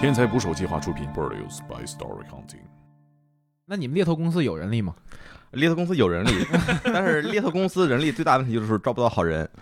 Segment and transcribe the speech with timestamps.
[0.00, 2.60] 天才捕手计划出品，Produced by Story Hunting。
[3.64, 4.94] 那你们猎头公司有人力吗？
[5.52, 6.46] 猎头公司有人力，
[6.84, 9.48] 但是猎头公司人力最大的问题就是招不到好人。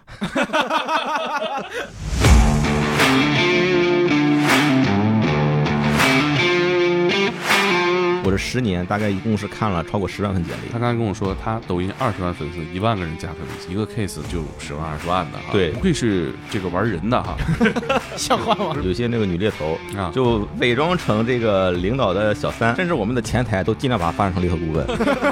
[8.34, 10.72] 这十年大概一共是看了超过十万份简历。
[10.72, 15.52] 他刚才跟我说，他抖音二十万粉丝，一万个人加他微信，一个 case 就十万二十万的哈。
[15.52, 17.36] 对不愧是这个玩人的哈
[18.18, 18.74] 像话吗？
[18.82, 20.10] 有些那个女猎头啊。
[20.12, 24.84] 就伪装成这个领导的小三，甚至我们的前台都尽量把她发展成猎头顾问。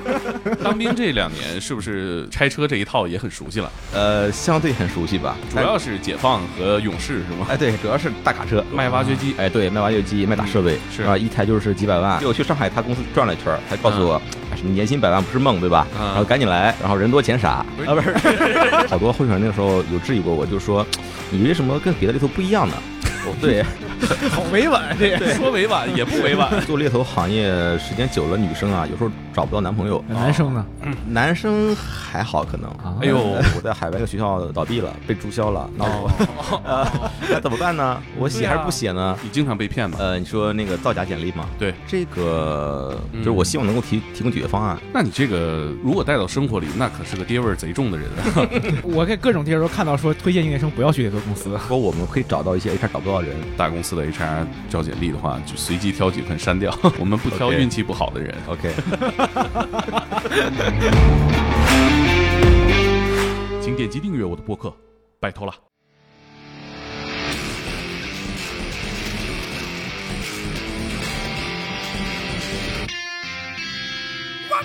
[0.62, 3.68] 当兵这两年是不是拆车这一套也很熟悉了？
[3.92, 7.46] 呃，相对很熟悉吧，主要是解放和勇士是吗？
[7.50, 8.64] 哎，对，主要是大卡车。
[8.72, 12.20] 卖挖掘机，哎，对，卖挖掘机，卖大设备，是啊，一台就是几百万。
[12.20, 14.20] 就我去上海，他公司转了一圈儿，他告诉我，
[14.56, 15.86] 什么年薪百万不是梦，对吧？
[15.98, 18.14] 嗯然后赶紧来，然后人多钱少，啊，不是。
[18.88, 20.86] 好多候选人那个时候有质疑过我，就说
[21.30, 22.74] 你为什么跟别的猎头不一样呢？
[23.26, 23.64] 哦，对，
[24.30, 26.48] 好委婉，这个说委婉也不委婉。
[26.66, 30.02] 做猎头行业时间久了，女生啊，有时候找不到男朋友。
[30.08, 30.64] 男生呢？
[31.08, 32.70] 男生还好，可能。
[32.70, 36.10] 啊哎呦，我在海外一个学校倒闭了，被注销了，那我、
[36.64, 36.86] 呃，
[37.30, 38.00] 那怎么办呢？
[38.18, 39.16] 我写还是不写呢？
[39.22, 39.96] 你经常被骗吗？
[40.00, 41.46] 呃，你说那个造假简历吗？
[41.58, 44.76] 对，这个嗯就是我希望能够提提供解决方案。
[44.92, 48.08] 那你这个如果带到生活里，那可是个爹味儿贼重的人。
[48.10, 48.46] 啊
[48.82, 51.58] 我在各种地方都看到说推荐应届生不要去猎头公司。
[51.68, 53.36] 说我们可以找到一些 HR 找不到的人。
[53.56, 56.76] 大公司的 HR 招简历的话，就随机挑几份删掉。
[56.98, 58.34] 我们不挑运气不好的人。
[58.46, 58.72] OK，
[63.60, 64.74] 请点击订阅我的播客，
[65.20, 65.52] 拜托了。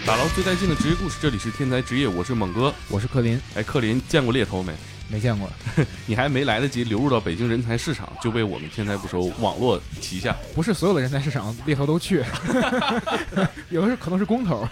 [0.06, 2.73] 打捞最带劲的职业故事，这里是天才职业，我是猛哥。
[2.90, 4.73] 我是克林，哎，克林见过猎头没？
[5.09, 5.50] 没见过，
[6.06, 10.36] 你还没来得及流入到北京人才市场，就被我们天才捕手网络旗下。
[10.54, 12.23] 不是所有的人才市场猎头都去，
[13.70, 14.67] 有的是可能是工头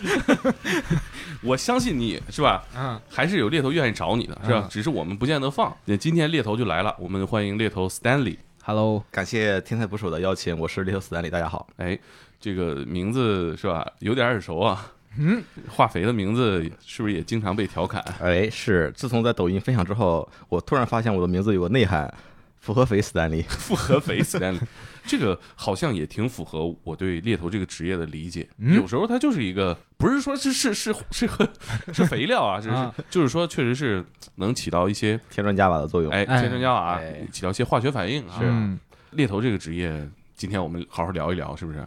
[1.42, 2.64] 我相信你是吧？
[2.76, 3.00] 嗯。
[3.10, 4.62] 还是有猎头愿意找你的，是吧？
[4.64, 5.76] 嗯只是我们不见得放。
[5.86, 8.38] 那今天猎头就来了，我们欢迎猎头 Stanley。
[8.64, 11.68] Hello，感谢天才捕手的邀请，我是猎头 Stanley，，大家好。
[11.78, 11.98] 哎，
[12.42, 13.86] 这个名字是吧？
[14.00, 14.92] 有点耳熟啊。
[15.18, 18.04] 嗯，化肥的名字是不是也经常被调侃？
[18.22, 22.14] 哎，是，自从在抖音分享之后，我突然发现我的名字有个内涵，
[22.60, 23.42] 复合肥斯丹利。
[23.48, 24.60] 复合肥 Stanley，
[25.06, 28.48] 这个好像也挺符合我对猎头这个职业的理解。
[28.58, 31.50] 嗯有时候它就是一个，不是说是是是是是
[31.94, 32.70] 是肥料啊，是
[33.10, 34.04] 就是说确实是
[34.36, 36.12] 能起到一些添砖加瓦的作用。
[36.12, 38.40] 哎添砖加瓦哎起到一些化学反应啊。
[38.42, 38.80] 嗯，
[39.12, 41.86] 猎头这个职业，今天我们好好聊一聊，是不是？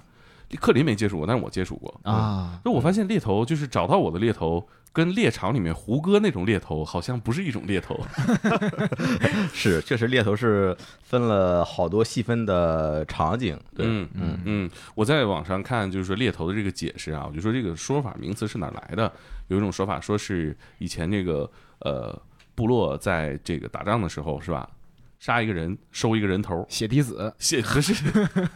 [0.56, 2.00] 克林没接触过，但是我接触过。
[2.04, 7.98] 啊，就我发现猎头就是找到我的猎头，跟猎场里面胡歌那种猎头好像不是一种猎头。
[9.52, 13.58] 是，确实猎头是分了好多细分的场景。
[13.74, 19.12] 对，嗯嗯嗯，我在网上看，就是说猎头的这个解释啊，我就说这个说法名词是哪儿来的？
[19.48, 22.20] 有一种说法说是以前这个呃
[22.54, 24.68] 部落在这个打仗的时候是吧，
[25.18, 27.94] 杀一个人收一个人头，血滴子，血不 是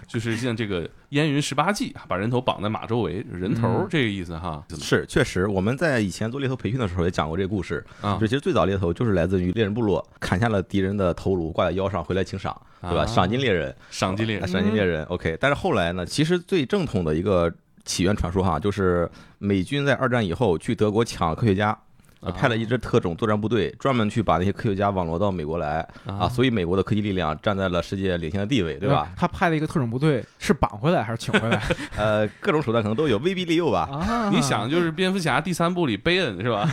[0.07, 4.65] 就是像这个燕云十八骑，把人头绑在马周围，人头嗯这个意思哈。
[4.79, 7.85] 是，确实，我们在以前做猎头培训的时候也讲过这个故事。
[8.01, 13.03] 啊就其实最早猎头就是来自于猎人部落，砍下了敌人的头颅，挂在腰上回来请赏，对吧？
[13.03, 15.05] 啊赏金猎人，啊赏金猎人赏金猎人。
[15.07, 17.53] OK，但是后来呢，其实最正统的一个
[17.85, 21.77] 起源传说哈，就是美军在二战以后去德国抢科学家。
[22.23, 29.13] 呃派了一支特种作战部队，专门去把那些科学家网罗到美国来啊，所以美国的科技力量站在了世界领先的地位，对吧？？
[29.17, 31.63] 他派了一个特种部队，是绑回来还是请回来
[31.99, 33.89] 呃，各种手段可能都有，威逼利诱吧。
[33.93, 36.69] 啊你想，就是蝙蝠侠第三部里贝恩是吧？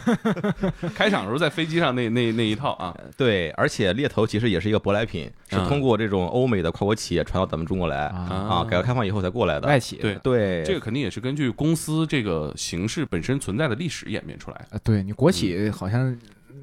[0.95, 9.67] 开场的时候在飞机上那那那一套啊，对，而且猎头其实也是一个舶来品，是嗯通过这种欧美的跨国企业传到咱们中国来啊，啊，改革开放以后才过来的。
[9.67, 14.77] 外企对对，这个肯定也是根据公司这个形式本身存在的历史演变出来的。
[14.77, 16.15] 啊，对你国企好像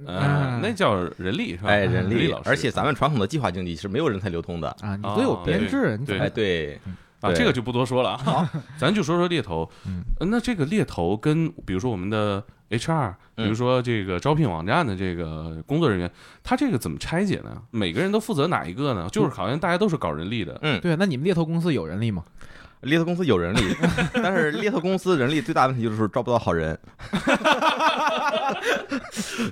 [0.06, 1.70] 嗯啊，那叫人力是吧？
[1.70, 4.68] 哎，人力力老，师，而且咱们传统的计划经济是没有人才流通的。
[4.80, 6.78] 啊，你都有啊编制，你对，
[7.20, 8.16] 啊，这个就不多说了啊。
[8.16, 8.48] 好，
[8.78, 9.68] 咱就说说猎头。
[9.86, 16.10] 嗯呃那这个猎头跟比如说我们的 HR，比如说这个招聘网站的这个工作人员，
[16.42, 17.62] 他这个怎么拆解呢？
[17.70, 19.08] 每个人都负责哪一个呢？
[19.10, 20.58] 就是好像大家都是搞人力的。
[20.62, 22.24] 嗯，对，那你们猎头公司有人力吗？
[22.86, 23.76] 猎头公司有人力，
[24.14, 26.78] 但是猎头公司人力最大的问题就是招不到好人。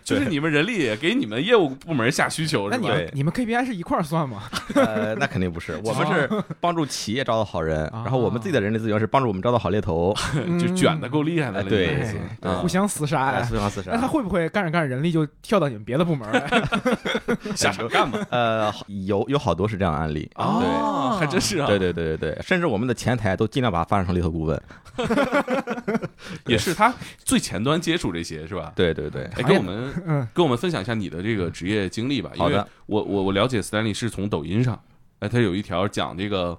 [0.02, 2.68] 就是你们人力也给你们业务部门下需求？
[2.70, 4.44] 那你们你们 KPI 是一块儿算吗？
[4.74, 6.28] 呃，那肯定不是，我们是
[6.60, 10.14] 帮助企业招到好人，然后我们自己的人力资源是帮助我们招到好猎头，
[10.58, 11.98] 就卷的够厉害的对
[12.60, 13.44] 互相厮杀哎，呀。
[13.44, 14.08] 四方四那他。
[14.14, 16.46] 会不会干着干着人力就跳到你们别的部门来？
[17.56, 18.16] 下车干嘛？
[18.30, 24.62] 呃，有有好多是这样案例，哦，还真是啊，对对对对对，甚至我们的前台都尽量把它发展成猎头顾问。
[26.46, 26.94] 也是他
[27.24, 28.72] 最前端接触这些是吧？
[28.76, 34.80] 对对对，哎，跟我们嗯跟我们分享一下你的这个职业经历吧，因为好的我我我了解 Stanley 是从抖音上，
[35.18, 36.56] 哎，他有一条讲这个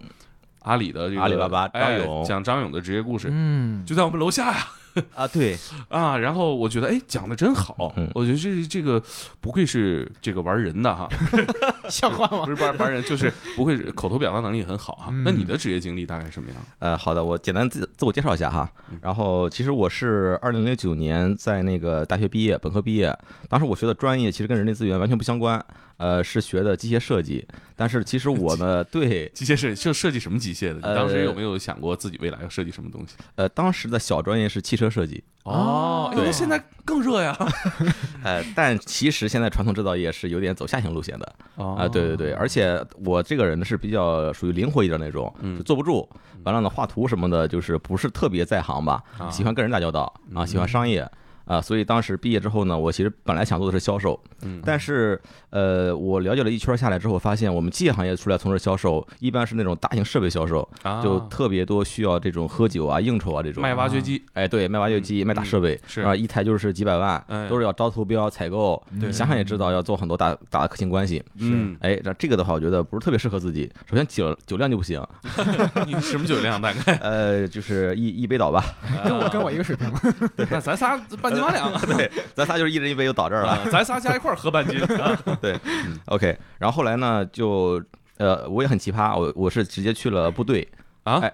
[0.63, 4.67] 阿里的这个阿里巴巴张哎勇讲张勇的职业故事，嗯，就在我们楼下呀啊，
[5.31, 5.57] 对，
[5.89, 9.01] 啊，然后我觉得哎讲的真好嗯，我觉得这这个
[9.42, 11.09] 不愧是这个玩人的哈，
[11.89, 12.45] 像话吗？
[12.45, 15.07] 不是玩玩人，就是不愧是口头表达能力很好哈。
[15.12, 16.57] 嗯那你的职业经历大概什么样？
[16.80, 18.69] 呃，好的，我简单自自我介绍一下哈。
[19.01, 23.15] 然后其实我是二零零九年在那个大学毕业，本科毕业，
[23.50, 25.63] 当时我学的专业其实跟人力资源完全不相关，
[25.97, 27.45] 呃，是学的机械设计。
[27.75, 30.75] 但是其实我呢， 对，机械设计就设计什么机械的？
[30.75, 33.15] 你呃当时有没有想过自己未来要设计什么东西？
[33.36, 37.38] 呃，当时的小专业是汽车设计，哦，对那现在更热呀！
[38.24, 46.07] 呃，但其实现在传统制造业是有点走下行路线的啊啊、对对对，而且我这个人呢是比较属于灵活一点那种，嗯就坐不住，
[46.44, 51.09] 完了呢画图什么的，就是不是特别在行吧，啊喜欢跟人打交道啊，喜欢商业。
[51.45, 55.19] 啊，所以当时毕业之后呢，我其实本来想做的是销售，嗯但是
[55.51, 63.62] 呃，我了解了一圈下来之后，发现我们机械行业出来从事销售，一般是那种大型设备销售，啊就特别多需要这种喝酒啊、应酬啊这种。
[63.62, 68.81] 卖挖掘机，哎，对，卖挖掘机、嗯卖大设备，是啊，一台就是几百万哎，都是要招投标、采购。
[68.91, 71.24] 你想想也知道，要做很多大大的客情关系。
[71.38, 73.71] 嗯，哎，那这个的话，我觉得不是特别适合自己。
[73.89, 75.01] 首先酒酒量就不行，
[75.86, 76.95] 你什么酒量大概？
[77.01, 78.63] 呃，就是一一杯倒吧。
[79.03, 79.91] 跟我跟我一个水平。
[80.50, 83.51] 那咱仨半斤八两， 对，咱仨就是一人一杯就倒这儿了。
[83.51, 84.79] 啊咱仨加一块儿喝半斤
[85.41, 85.59] 对
[86.05, 87.81] ！OK，然后后来呢，就
[88.17, 90.67] 呃，我也很奇葩，我我是直接去了部队。
[91.03, 91.33] 啊哎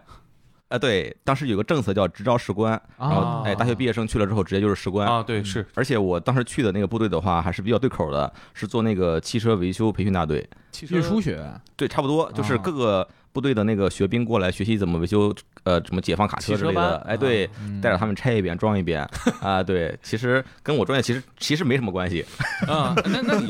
[0.69, 5.05] 啊，对，当时有个政策叫直招士官，然后啊哎，大学毕业生去了之后直接就是士官。
[5.05, 10.49] 啊，对，是而且我当时去的那个部队的话，还是比较对口的，是做那个汽车维修培训大队。
[10.71, 11.45] 汽运输学
[11.75, 15.33] 对，差不多就是啊各个部队的那个学兵过来学习怎么维修，
[15.63, 16.97] 呃，什么解放卡车之类的。
[17.07, 19.07] 哎，对，嗯带着他们拆一遍装一遍
[19.41, 19.61] 啊。
[19.63, 22.25] 对，其实跟我专业其实其实没什么关系。
[22.67, 22.93] 啊。
[23.05, 23.47] 那那你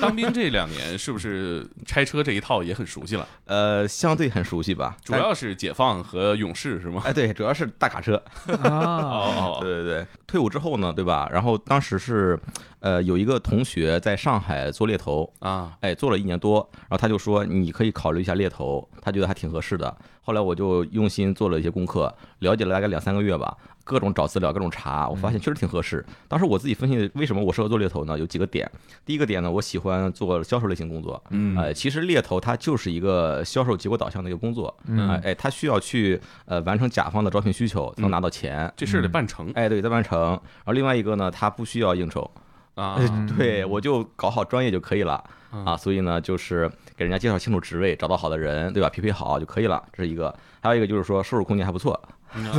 [0.00, 3.26] 当兵这两年是不是拆车这一套也很熟悉了？
[3.46, 7.02] 呃，相对很熟悉吧，主要是解放和勇士是吗？
[7.04, 8.22] 哎，对，主要是大卡车。
[8.64, 11.28] 哦，对对对，退伍之后呢，对吧？
[11.32, 12.38] 然后当时是，
[12.80, 19.96] 呃，有一个同学在上海做猎头，啊，哎，做了一年多，然后他就说你可以考虑一下猎头，他觉得还挺合适的。
[20.22, 26.04] 后来我就用心做了一些功课，了解了大概两三个月吧，各种找资料，各种查，我发现确实挺合适。
[26.28, 28.18] 当时我自己分析为什么我适合做猎头呢？
[28.18, 28.70] 有几个点。
[29.06, 38.70] 第一个点呢，我喜欢做销售类型工作，嗯呃，其实猎头它就是一个销售结果导向的一个工作，嗯哎哎，他需要去呃完成甲方的招聘需求，才能拿到钱。
[38.76, 40.20] 这事儿得办成哎，对，再办成。
[40.20, 42.30] 然后另外一个呢，他不需要应酬，
[42.78, 45.22] 啊哎对我就搞好专业就可以了
[45.52, 45.76] 嗯啊。
[45.76, 48.88] 所以呢，就是给人家介绍清楚职位，找到好的人，对吧？
[48.88, 50.34] 匹配好就可以了，这是一个。
[50.60, 52.00] 还有一个就是说收入空间还不错，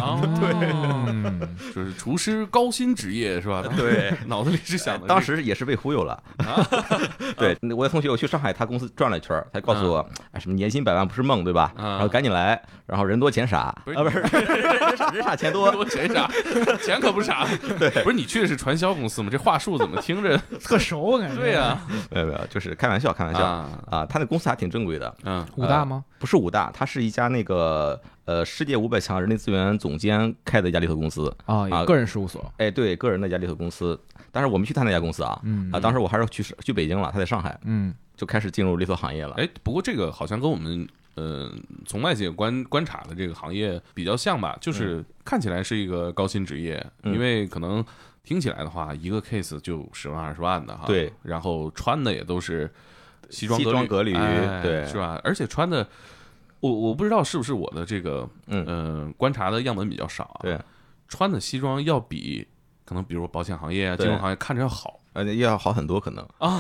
[0.02, 3.64] 啊， 对就是厨师高薪职业是吧？
[3.78, 6.22] 对，脑子里是想的，当时也是被忽悠了。
[7.38, 11.72] 对，我的同学我去上海，他公司转了一圈，他告诉我，哎，什么年薪百万不是梦，对吧？
[11.78, 16.30] 啊然后赶紧来，然后人多钱傻，不是啊，不是人傻人傻钱多，多钱傻，
[16.84, 17.48] 钱可不傻。
[17.78, 19.30] 对，不是你去的是传销公司吗？
[19.32, 20.38] 这话术怎么听着？
[20.64, 21.36] 特熟，我感觉。
[21.40, 21.80] 对呀，
[22.12, 24.06] 没有没有，就是开玩笑，开玩笑啊，啊。
[24.06, 26.04] 他那公司还挺正规的，嗯武大吗？
[26.18, 28.00] 不是武大，他是一家那个
[28.30, 31.36] 呃世界五百强人力资源总监开的一家猎头公司。
[31.46, 32.54] 啊，个人事务所。
[32.58, 34.00] 哎，对，个人的一家猎头公司。
[34.32, 39.34] 但是我没去他那家公司啊，嗯啊，当时我还是去去北京了，他在上海，嗯就开始进入猎头行业了。
[39.38, 41.52] 哎，不过这个好像跟我们呃
[41.88, 47.84] 从外界观观察的这个行业比较像吧，就是看起来是一个高薪职业，嗯因为可能
[48.24, 52.70] 听起来的话，一个 case 就十万二十万的哈，对，然后穿的也都是
[53.32, 55.20] 西装西装革履哎对是吧？
[55.24, 55.88] 而且穿的，
[56.60, 60.60] 我我不知道是不是我的这个嗯呃观察的样本比较少啊，对，
[61.08, 62.46] 穿的西装要比
[62.86, 66.52] 可能比如保险行业啊、金融行业看着要好而且，要好很多可能嗯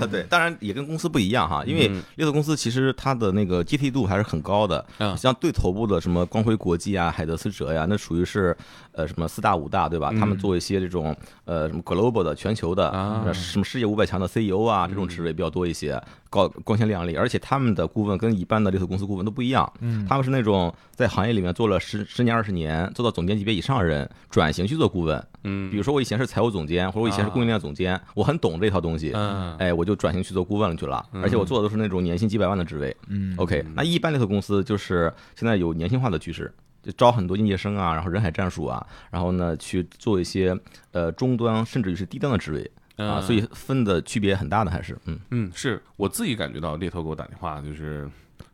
[0.00, 0.06] 啊。
[0.10, 4.84] 对，当然也跟公司不一样哈，因为嗯猎头公司其实它的那个接替度还是很高的。
[4.98, 8.56] 嗯像对头部的什么光辉国际啊、海德斯哲呀，那属于是
[8.98, 10.10] 呃什么四大五大对吧？
[10.18, 12.90] 他们嗯做一些这种呃什么 global 的全球的
[13.32, 16.00] 什么世界五百强的 CEO 啊这种职位比较多一些。
[16.30, 25.26] 高光鲜亮丽，而且他们的顾问跟一般的猎头公司顾问都不一样，嗯，他们是那种在行业里面做了十十年二十年，做到总监级别以上的人，转型去做顾问。
[25.44, 32.94] 嗯，比如说我以前是财务总监，或者我以前是供应链总监，我很懂这套东西，嗯，哎，我就转型去做顾问去了，而且我做的都是那种年薪几百万的职位。
[33.08, 36.52] 嗯 OK，那一般猎头公司就是现在有年轻化的趋势，
[36.82, 40.58] 就招很多应届生啊，然后人海战术啊，然后呢去做一些
[40.92, 42.62] 呃中端甚至于是低端的职位
[42.96, 43.22] 啊，嗯。
[43.22, 48.08] 所以分的区别很大的，还是嗯，嗯，是我自己感觉到猎头给我打电话，就是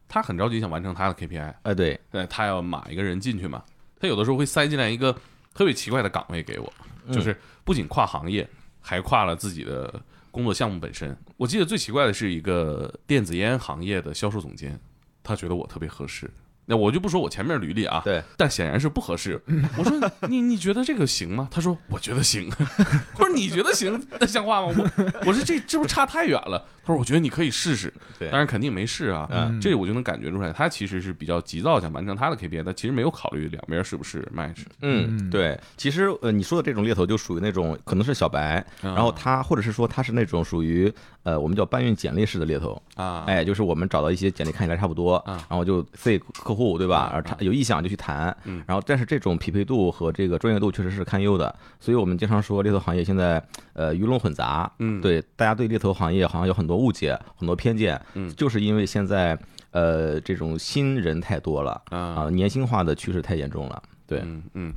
[0.08, 3.62] 他很着急想完成他的 KPI，哎对，对他要码一个人进去嘛，
[4.00, 5.14] 他有的时候会塞进来一个
[5.54, 6.72] 特别奇怪的岗位给我，
[7.06, 7.12] 嗯。
[7.12, 8.48] 就是不仅跨行业，
[8.80, 11.16] 还跨了自己的工作项目本身。
[11.36, 14.78] 我记得最奇怪的是一个电子烟行业的销售总监，
[15.22, 16.30] 他觉得我特别合适。
[16.66, 19.40] 那我就不说我前面履历啊，对，但显然是不合适。
[19.76, 19.92] 我说
[20.28, 21.48] 你你觉得这个行吗？
[21.50, 22.50] 他说我觉得行。
[23.18, 24.72] 我说你觉得行，那像话吗？
[24.76, 26.64] 我我说这这不差太远了。
[26.86, 29.26] 他说我觉得你可以试试，对当然肯定没试啊。
[29.30, 34.64] 嗯这我就能感觉出来，他其实是比较急躁，想完成他的 KPI，但其实没有考虑两边是不是 match。
[34.82, 40.92] 嗯，嗯对，其实呃，你说的这种猎头就属于那种可能是小白，然后他或者是说他是那种属于
[41.24, 47.10] 呃我们叫搬运简历式的猎头，啊，哎，就是我们找到一些简历看起来差不多，啊然后就 C 客户对吧？
[47.10, 58.32] 嗯然后他有意向就去谈嗯，然后但是这种匹配度和这个专业度确实是堪忧的，所以我们经常说猎头行业现在呃鱼龙混杂，嗯，对大家对猎头行业好像有很多误解、很多偏见，嗯。
[58.36, 59.38] 就是因为现在
[59.70, 64.72] 呃这种新人太多了啊啊，年轻化的趋势太严重了，对，嗯嗯，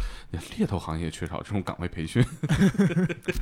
[0.57, 2.23] 猎头行业缺少这种岗位培训。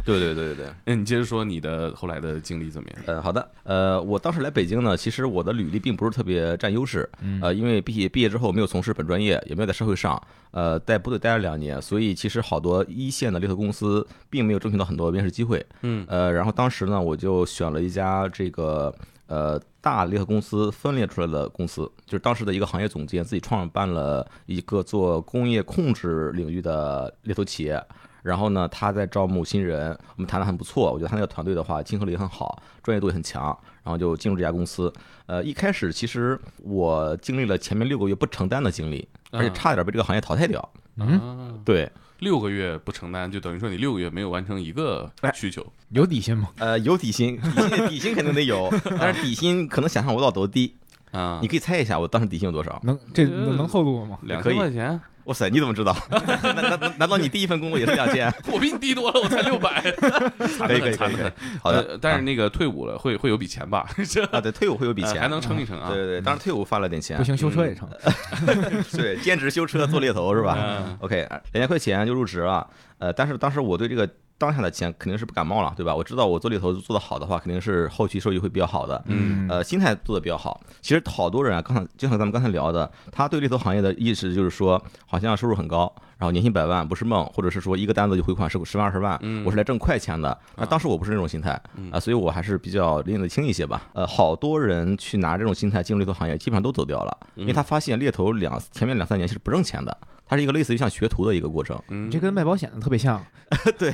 [0.04, 0.66] 对对对对对。
[0.86, 3.00] 那你接着说你的后来的经历怎么样？
[3.06, 7.08] 呃，好的，呃，我当时来北京呢，其实我的履历并不是特别占优势，
[7.42, 18.94] 呃，因为毕业毕业之后没有从事本专业，也没有在社会上，呃，在部队待了两年，所以其实好多一线的猎头公司并没有争取到很多面试机会，嗯呃，然后当时呢，我就选了一家这个
[19.28, 27.84] 呃大猎头公司分裂出来的公司，就是当时的一个行业总监自己创办了一个做工业控制领域的猎头企业。
[28.24, 34.92] 然后呢，他在招募新人，我们谈的很不错，我觉得他那个团队的话，亲和力也很好，专业度也很强，然后就进入这家公司。
[35.28, 40.74] 呃，一开始其实我经历了前面六个月不承担的经历，而且差点被这个行业淘汰掉。
[40.96, 41.88] 嗯，啊，对，
[42.20, 45.66] 六个月不承担，就等于说你六个月没有完成一个需求。
[45.90, 46.50] 有底薪吗？
[46.58, 50.74] 呃，有底薪，底薪底薪肯定得有， 但是底薪可能想象不到多低。
[51.12, 52.82] 啊你，可以猜一下我当时底薪有多少？
[52.84, 54.18] 能这能能透露吗？
[54.24, 55.96] 两千块钱，哇塞，你怎么知道？
[56.10, 58.32] 难难难难道你第一份工作也是两千？
[58.52, 59.82] 我比你低多了，我才六百。
[60.68, 61.32] 可以可以可以可以。
[61.62, 63.88] 好的，呃但是那个退伍了会会有笔钱吧？
[64.08, 65.90] 这啊，对，退伍会有笔钱，呃还能撑一撑啊。
[65.90, 67.90] 对对对，当然退伍发了点钱不，行，修车也成。
[68.94, 72.68] 对，兼职修车做猎头是吧嗯？OK，两千块钱就入职了。
[73.00, 75.96] 呃，但是当时我对这个当下的钱肯定是不感冒了，对吧？
[75.96, 79.02] 我知道我做猎头做得好的话，肯定是后期收益会比较好的。
[79.08, 80.60] 嗯呃，心态做得比较好。
[80.82, 90.38] 其实好多人啊，刚才就像咱们刚才聊的，他对猎头行业的意识就是说，好像收入很高，然后年薪百万不是梦，或者是说一个单子就回款十十万二十万，嗯我是来挣快钱的。
[90.58, 93.84] 那当时我不是那种心态啊、嗯所以我还是比较拎得清一些吧。
[93.94, 99.98] 呃，好多人去拿这种心态进入猎头行业，基本上都走掉了，因为他发现猎头两前面两三年其实不挣钱的。
[100.28, 103.24] 它是一个类似于像学徒的一个过程，嗯这跟卖保险的特别像。
[103.78, 103.92] 对，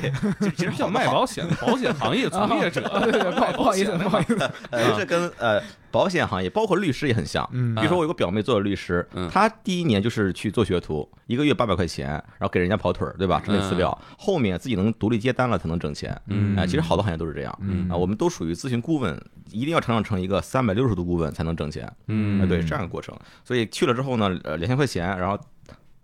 [0.56, 4.50] 其实叫卖保险的 保险行业从业者，对对， 不好意思，不好意思。
[4.70, 7.46] 呃，这跟呃保险行业，包括律师也很像。
[7.52, 13.42] 嗯比如说我有个表妹做了律师嗯，她第一年就是去做学徒，一个月八百块钱，然后给人家跑腿儿，对吧？
[13.44, 16.18] 整理资料，后面自己能独立接单了才能挣钱。
[16.28, 17.56] 嗯哎，其实好多行业都是这样。
[17.60, 19.14] 嗯啊，我们都属于咨询顾问，
[19.50, 21.86] 一定要成长成一个三百六十度顾问才能挣钱。
[22.06, 23.14] 嗯啊，对，这样的过程。
[23.44, 25.38] 所以去了之后呢，呃，两千块钱，然后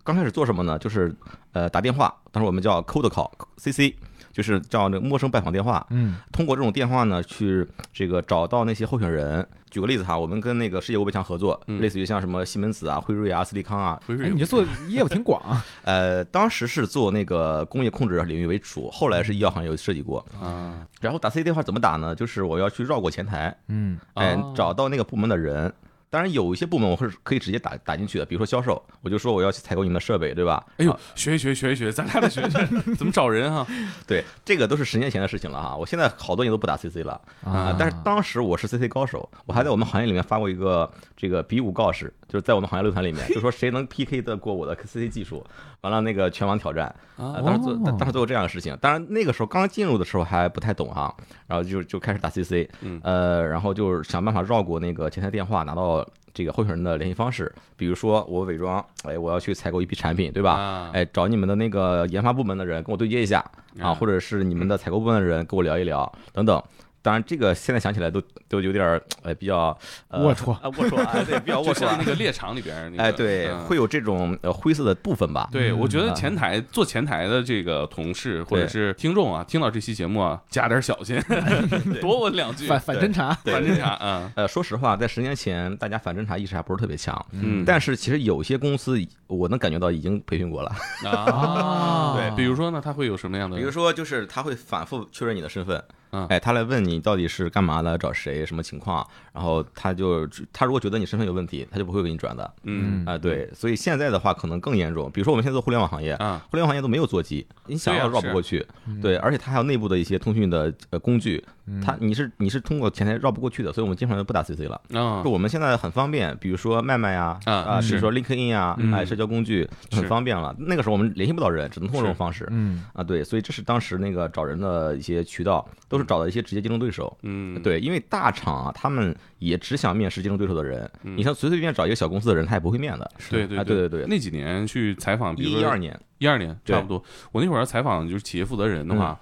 [0.09, 0.79] 刚开始做什么呢？
[0.79, 1.15] 就是
[1.53, 3.93] 呃打电话，当时我们叫 cold call，CC，
[4.31, 5.85] 就是叫那个陌生拜访电话。
[5.91, 7.63] 嗯通过这种电话呢，去
[7.93, 9.47] 这个找到那些候选人。
[9.69, 15.63] 举个例子哈，我们跟那个世界五百强合作，嗯类似于像什么西门子啊、辉瑞啊、斯利康啊，辉瑞哎，你这做业务挺广啊。
[15.85, 20.25] 呃，当时是做那个工业控制领域为主，后来是医药行业有涉及过。
[20.41, 22.15] 啊，然后打 CC 电话怎么打呢？
[22.15, 25.71] 就是我要去绕过前台，嗯哎哦，找到那个部门的人。
[26.09, 30.65] 当然有一些部门我是可以直接打打进去的，比如说销售，我就说我要去采购你们的设备，对吧？
[30.77, 33.65] 哎呦啊，学一学学一学，咱俩得学学 怎么找人啊？
[34.07, 35.75] 对，这个都是十年前的事情了哈。
[35.75, 45.45] 我现在好多年都不打 CC 了啊但是当时我是 CC 高手，我还在我们行业里面发过一个这个比武告示，就是在我们行业论坛里面，就说谁能 PK 得过我的 CC 技术，
[45.81, 46.93] 完了那个全网挑战。
[47.17, 51.13] 啊啊，当时做哦当时做过这样的事情，当然那个时候刚进入的时候还不太懂哈，
[51.47, 60.53] 然后就就开始打 CC，嗯呃，然后就是想办法绕过那个前台电话，拿到这个候选人的联系方式，比如说我伪装，哎，我要去采购一批产品，对吧？
[60.53, 63.39] 啊哎，找你们的那个研发部门的人跟我对接一下
[63.81, 66.61] 啊，啊或者是你们的采购部门的人跟我聊一聊等等。
[67.01, 69.77] 当然这个现在想起来都都有点儿呃比较
[70.09, 70.51] 呃龌龊。
[70.53, 72.03] 啊龌龊啊， 对，比较龌龊那。
[72.03, 73.59] 个猎场里边儿那个，哎，对，嗯。
[73.65, 75.47] 会有这种呃灰色的部分吧？
[75.51, 81.21] 对，我觉得啊前台做前台的这个同事或者是听众啊，听到这期节目啊，加点小心，
[82.01, 88.97] 多问两句，反反侦查，反侦查啊，呃，说实话，在十年前，大家反侦查意识还不是特别强，嗯，但是其实有些公司，
[89.29, 90.71] 我能感觉到已经培训过了。
[91.05, 93.55] 啊， 对比如说呢， 他会有什么样的？
[93.55, 95.81] 比如说，就是他会反复确认你的身份，
[96.11, 105.09] 嗯哎，他来问你到底是干嘛的，找谁，什么情况，然后他就他如果觉得你身份有问题，他就不会给你转的嗯啊、对，所以现在的话可能更严重。
[105.11, 108.65] 比如说我们现在做互联网行业，啊，互联网行业都没有座机，你想要绕不过去，
[109.01, 111.43] 对，而且他还有内部的一些通讯的呃工具，
[111.83, 114.81] 它你是你是通过前台绕不过去的，所以我们经常就不打 CC 了。
[114.93, 120.55] 啊就我们现在很方便，比如说麦麦呀，啊啊，比是如说 LinkedIn 啊，嗯哎，社交工具很方便了。
[120.57, 123.03] 那个时候我们联系不到人，只能通过这种方式嗯，啊。
[123.03, 127.17] 对，所以这是当时那个找人的一些渠道，都是找的一些直接竞争对手。
[127.23, 130.89] 嗯，对，因为大厂啊，他们也只想面试竞争对手的人。
[131.03, 133.11] 嗯你像随随便便找一个小公司的人，他也不会面的。
[133.29, 139.19] 对对啊对对对那几年去采访，比如说一一二年，一二年差不多，我那会儿要采访就是企业负责人的话，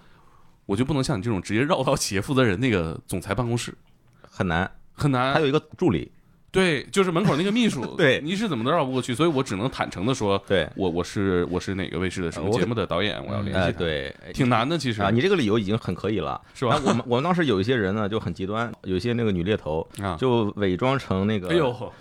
[0.68, 3.74] 我就不能像你这种直接绕到企业负责人那个总裁办公室，
[4.22, 4.70] 很难。
[4.94, 5.34] 很难。
[5.34, 6.12] 还有一个助理，
[6.52, 21.94] 对，就是门口那个秘书， 对你是怎么都绕不过去，所以我只能坦诚的说，对，我我是我是哪个卫视的什么节目的导演，我要联系对，挺难的，其实啊，你这个理由已经很可以了，是吧我们我们当时有一些人呢就很极端，有一些那个女猎头啊，就伪装成那个，哎呦，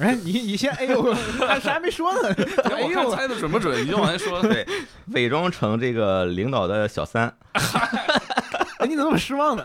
[0.00, 1.02] 哎，你你先哎呦，
[1.46, 2.28] 还啥还没说呢？
[2.64, 4.40] 哎我看呦，猜的准不准，你就往下说。
[4.42, 4.66] 对，
[5.14, 9.64] 伪装成这个领导的小三， 哎，你怎么那么失望呢？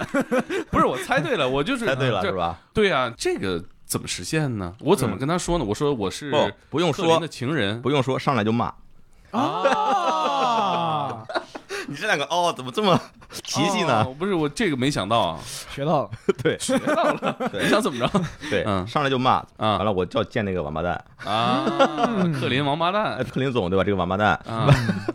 [0.70, 2.60] 不是我猜对了，我就是猜对了是吧？
[2.74, 4.74] 对啊，这个怎么实现呢？
[4.82, 5.66] 我怎么跟他说呢？
[5.66, 6.32] 我说我是
[6.70, 8.74] 不，用说的，情人，不用说，上来就骂
[9.32, 9.70] 啊，你
[12.00, 13.00] 这两个哦，怎么这么
[13.44, 14.04] 奇气呢？
[14.06, 15.40] 哦不是我这个没想到啊，
[15.74, 16.10] 学到了，
[16.44, 21.66] 对学到了， 对你想怎么着对，嗯上来就骂，啊完了我就要见那个王八蛋，啊？
[22.40, 23.84] 克林王八哎，蛋克林总对吧？
[23.84, 24.34] 这个王八蛋。
[24.48, 24.68] 啊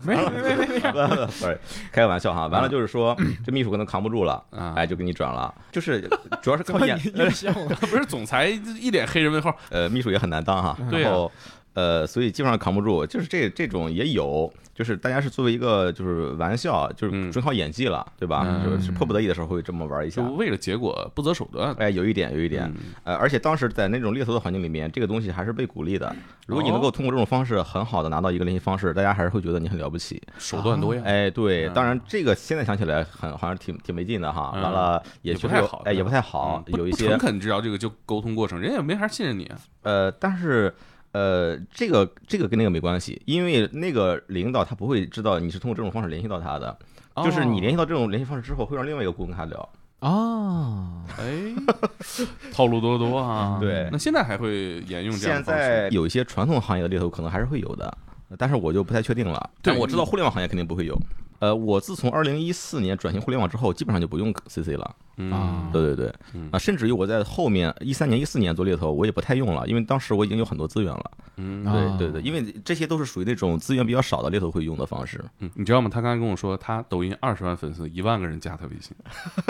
[0.03, 1.57] 没没没没没，sorry，
[1.91, 2.47] 开个玩笑哈。
[2.47, 4.73] 完了就是说，这秘书可能扛不住了，啊！
[4.75, 5.53] 哎，就给你转了。
[5.71, 6.01] 就是
[6.41, 7.75] 主要是靠眼怎么你，又笑了？
[7.79, 10.77] 不是总裁一脸黑人问号，呃，秘书也很难当哈。
[10.91, 11.31] 对后
[11.73, 13.05] 呃，所以基本上扛不住。
[13.05, 18.45] 就是这这种也有，就是大家是作为一个就是玩笑，就是嗯纯靠演技了，对吧？
[18.47, 20.31] 嗯就是迫不得已的时候会这么玩一下就。
[20.33, 21.73] 为了结果不择手段。
[21.79, 26.15] 哎，有一点，有一点，嗯呃，而且当时在那种猎头的环境里面，这个东西还是被鼓励的。
[26.45, 30.21] 如果你能哦够通过这种方式很好的拿到一个联系方式，大家还是会觉得你很了不起。
[30.37, 34.51] 手段多样，哎，对，嗯当然这个现在想起来很好像挺挺没劲的哈。
[34.55, 39.57] 嗯完了也不太好哎，也不太好有一些不诚恳知道这个就沟通过程，人家也没法信任你啊。
[39.83, 40.73] 呃，但是
[41.13, 46.77] 呃，这个这个跟那个没关系，因为那个领导他不会知道你是通过这种方式联系到他的，
[47.23, 49.69] 就是你联系到这种联系方式之后，会让另外一个顾问跟他聊。
[49.99, 51.53] 啊，哎，
[52.51, 53.57] 套路多多啊。
[53.61, 55.61] 对那现在还会沿用这样现的方式？
[55.61, 57.97] 在有一些传统行业的猎头可能还是会有的，
[58.37, 59.49] 但是我就不太确定了。
[59.61, 60.99] 对但我知道互联网行业肯定不会有。
[61.39, 64.95] 呃，我自从二零一四年转型互联网之后，基本上就不用 CC 了。
[65.17, 71.11] 嗯啊对对对，嗯啊，甚至于我在后面一三年、一四年做猎头，我也不太用了，因为当时我已经有很多资源了。
[71.37, 75.23] 嗯啊对对对，因为这些都是属于那种资源比较少的猎头会用的方式。
[75.39, 75.89] 嗯，你知道吗？
[75.91, 78.95] 他刚才跟我说，他抖音二十万粉丝，一万个人加他微信。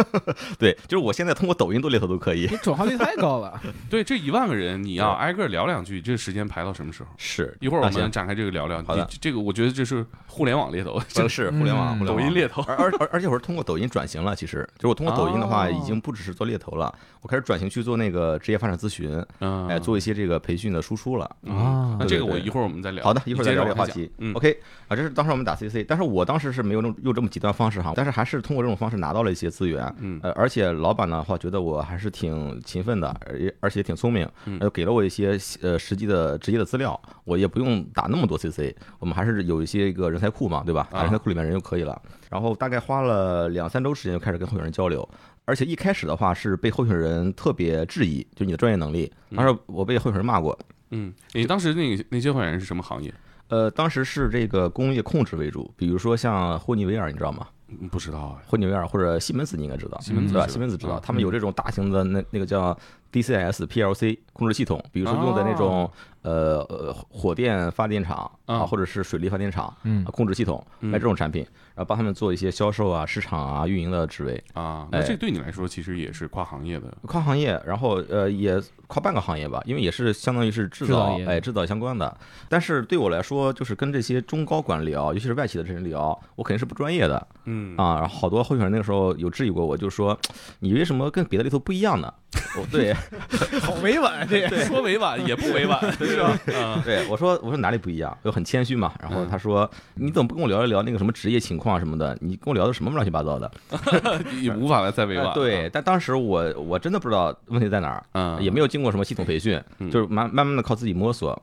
[0.57, 2.47] 对，就是我现在通过抖音做猎头都可以。
[2.49, 3.59] 你转化率太高了。
[3.89, 7.09] 对，这一万个人，你要挨个聊两句，这时间排到什么时候？
[7.17, 8.81] 是，一会儿我们展开这个聊聊。
[8.83, 12.61] 好的这个我觉得这是互联网猎头，这是互联网，嗯互联网抖音猎头。
[12.63, 21.29] 而而而而且我是通过抖音转型了，其实就是我通过抖音的话，哦已经不只是做猎头了，我开始转型去做那个职业发展咨询，嗯，哎，做一些这个培训的输出了。
[21.43, 23.03] 嗯啊那这个我一会儿我们再聊。
[23.03, 24.11] 好的，一会儿再聊这个话题。
[24.17, 29.93] 嗯 OK 啊，这是当时我们打 CC，但是我当时是没有用用这么极端方式哈，但是还是通过这种方式拿到了一些资源。
[29.99, 40.87] 嗯呃，而且老板的话觉得我还是挺勤奋的，而而且挺聪明，嗯呃，给了我一些呃实际的职业的资料，我也不用打那么多 CC，我们还是有一些一个人才库嘛，对吧？
[40.91, 42.01] 打人才库里面人就可以了。
[42.29, 45.07] 然后大概花了两三周时间就开始跟候选人交流，
[45.45, 50.57] 而且一开始的话是被候选人特别质疑，就你的专业能力，当时我被候选人骂过。
[50.91, 53.13] 嗯，你当时那个那些候选人是什么行业？
[53.49, 57.47] 呃，当时是这个工业控制为主，比如说像霍尼韦尔，你知道吗？
[57.67, 58.45] 嗯不知道哎。
[58.47, 60.47] 霍尼韦尔或者西门子你应该知道，西门子对吧？
[60.47, 62.77] 西门子知道啊，他们有这种大型的那那个叫
[63.13, 65.91] DCS、PLC 控制系统，比如说用的那种哦
[66.23, 71.43] 呃呃火电发电厂啊，啊或者是水力发电厂嗯啊控制系统嗯卖这种产品，
[71.75, 74.43] 然后帮他们做一些销售啊、市场啊、运营的职位。
[74.53, 82.15] 啊，那哎这对你来说其实也是跨行业的跨行业，然后呃也跨半个行业吧，因为也是相当于是制制造哎制造相关的。
[82.49, 87.99] 但是对我来说，就是跟这些中高管聊，尤其是外企的这人聊，我肯定是不专业的嗯啊。
[87.99, 90.17] 然后好多候选人那个时候有质疑过我，就说
[90.59, 92.11] 你为什么跟别的猎头不一样呢？
[92.59, 92.95] 我对
[93.61, 94.65] 好委婉这个。
[94.65, 96.29] 说委婉也不委婉， 是吧？
[96.55, 98.15] 啊，对我说我说哪里不一样？
[98.23, 98.93] 就很谦虚嘛。
[99.01, 102.17] 然后他说你怎么不跟我聊一聊那个什么职业情况什么的？
[102.21, 103.51] 你跟我聊的什么乱七八糟的？
[104.39, 108.03] 你无法再委婉对，但当时我我真的不知道问题在哪儿。
[108.13, 111.41] 嗯，也没有经过什么系统培训，嗯就是慢慢慢的靠自己摸索。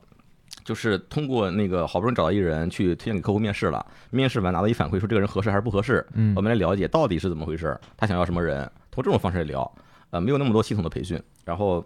[0.63, 9.69] 就是通过那个好不容易找到一人去推荐给客户面试了，面试完拿到一反馈说这个人合适还是不合适，嗯我们来了解到底是怎么回事，他想要什么人，通过这种方式来聊，
[10.11, 11.83] 呃，没有那么多系统的培训，然后。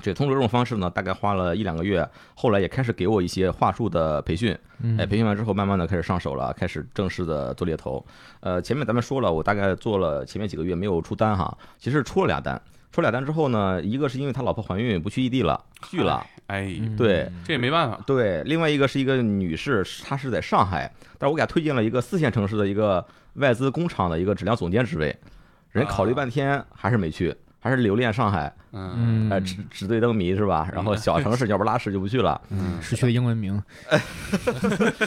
[0.00, 8.06] 这通过这种方式呢，大概花了一两个月，后来也开始给我一些话术的培训，嗯哎，培训完之后，慢慢的开始上手了，开始正式的做猎头。
[8.38, 17.98] 呃，前面咱们说了，我大概做了前面几个月没有出单哈，其实出了俩单，出俩单之后呢，一个是因为他老婆怀孕不去异地了，拒了，哎，嗯对这也没办法。
[18.06, 25.16] 对，另外一个是一个女士，她是在上海，但是我给她推荐了一个四线城市的一个外资工厂的一个质量总监职位，
[25.72, 30.68] 人考虑半天还是没去，还是留恋上海，嗯嗯，呃，纸纸醉灯迷是吧？
[30.72, 33.60] 然后小城市 鸟不拉屎就不去了，嗯失去了英文名，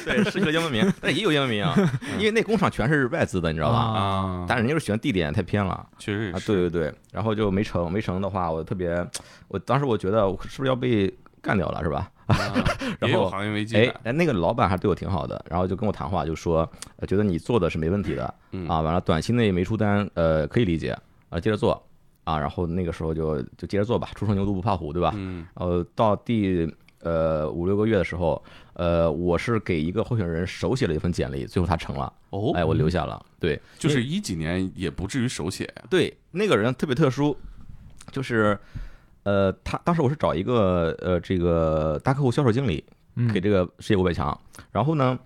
[0.05, 1.75] 对，失去了英文名，但也有英文名啊，
[2.17, 3.77] 因为那工厂全是外资的，你知道吧？
[3.79, 6.45] 啊啊，但是人家是选地点太偏了啊，确实也是。
[6.47, 9.05] 对对对，然后就没成，没成的话，我特别，
[9.47, 12.11] 我当时我觉得我是不是要被干掉了，是吧？
[12.27, 12.35] 啊
[12.99, 13.93] 然后也有行业危机哎。
[14.03, 20.97] 哎，那个老板还对我挺好的，然后就跟我谈话，就说呃觉得你做的是没问题的嗯啊，完了短期内没出单，呃，可以理解
[21.29, 21.81] 啊，接着做
[22.23, 25.11] 啊，然后那个时候就就接着做吧，初生牛犊不怕虎，对吧？
[25.15, 28.41] 嗯然后到第呃五六个月的时候，
[28.73, 35.83] 呃，我是给一个候选人手写了一份简历，最后他成了，哦，哎，我留下了，对，就是一几年也不至于手写呀。
[35.89, 37.35] 对，那个人特别特殊，
[38.11, 38.57] 就是
[39.23, 42.83] 呃，他当时我是找一个呃这个大客户销售经理
[43.15, 44.39] 嗯给这个世界五百强，
[44.71, 45.17] 然后呢。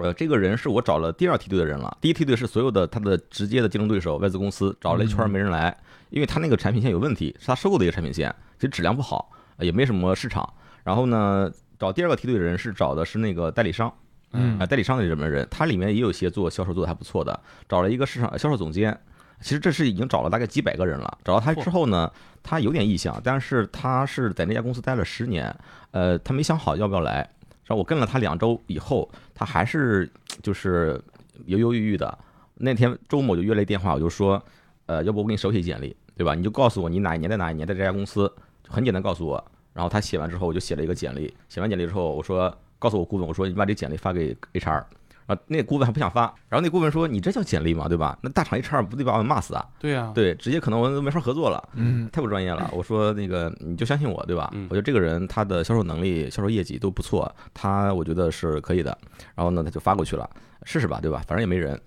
[0.00, 1.98] 呃，这个人是我找了第二梯队的人了。
[2.00, 5.76] 第一梯队是所有的他的直接的竞争对手外资公司，找了一圈没人来，
[6.10, 10.48] 因为他那个产品线有问题，是他收购的一个产品线，其实质量不好，呃也没什么市场。
[10.84, 13.92] 然后呢，找第二个梯队的人是找的是那个代理商，
[14.30, 18.96] 嗯啊，代理商的这么人，他里面也有一些做销售做的还不错的，找了一个市场销售总监。
[19.40, 21.18] 其实这是已经找了大概几百个人了。
[21.24, 22.10] 找到他之后呢，
[22.42, 25.54] 他有点意向，但是他是在那家公司待了十年，
[25.92, 27.16] 呃，他没想好要不要来。
[27.64, 30.10] 然后我跟了他两周以后，他还是
[30.42, 31.00] 就是
[31.46, 32.18] 犹犹豫豫的。
[32.54, 34.42] 那天周末我就约了一电话，我就说，
[34.86, 36.34] 呃，要不我给你手写简历，对吧？
[36.34, 38.26] 你就告诉我你哪一年在哪一年在这家公司，
[38.64, 39.44] 就很简单告诉我。
[39.74, 41.32] 然后他写完之后，我就写了一个简历。
[41.48, 44.82] 写完简历之后，我说告诉我顾问，我说你把这简历发给 HR。
[45.28, 47.86] 啊，那个顾问还不想发，然后那顾问说：“你这叫简历吗？
[47.86, 48.18] 对吧？
[48.22, 49.64] 那大厂 HR 不得把我们骂死啊？
[49.78, 51.68] 对呀，对，直接可能我们都没法合作了。
[51.74, 52.70] 嗯太不专业了。
[52.72, 54.50] 我说那个你就相信我，对吧？
[54.54, 58.96] 嗯我觉得这个人他的销售能力、销售业绩都不错，他我觉得是可以的。
[59.34, 60.28] 然后呢，他就发过去了，
[60.64, 61.22] 试试吧，对吧？
[61.28, 61.78] 反正也没人。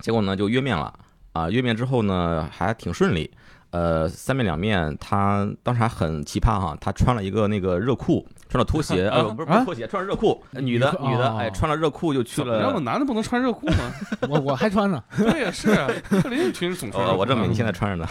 [0.00, 0.92] 结果呢，就约面了
[1.32, 1.48] 啊。
[1.48, 3.30] 约面之后呢，还挺顺利。
[3.70, 12.80] 呃，三面两面，他当时还很奇葩哈，他穿了一个那个热裤，穿着拖鞋， 呃，不是不是拖鞋，穿着热裤，女的女的，哦哎，穿了热裤就去怎么样的了。
[12.80, 13.92] 男的不能穿热裤吗？
[14.28, 18.06] 我我还穿呢， 对呀，是啊，克林一群总穿我证明你现在穿着呢。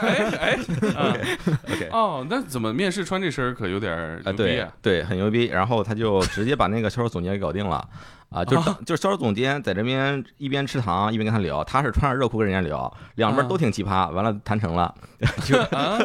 [0.00, 0.52] 哎哎
[0.96, 1.14] 啊
[1.72, 4.68] OK，哦，那怎么面试穿这身儿可有点牛逼啊？
[4.82, 5.44] 对，很牛逼。
[5.44, 7.86] 然后他就直接把那个销售总监给搞定了，
[8.30, 14.10] 啊，就就是销售总监在这边一边吃糖一边跟他聊，他是穿着热裤跟人家聊，两边都挺奇葩。
[14.10, 14.92] 完了谈成了，
[15.44, 15.98] 就啊，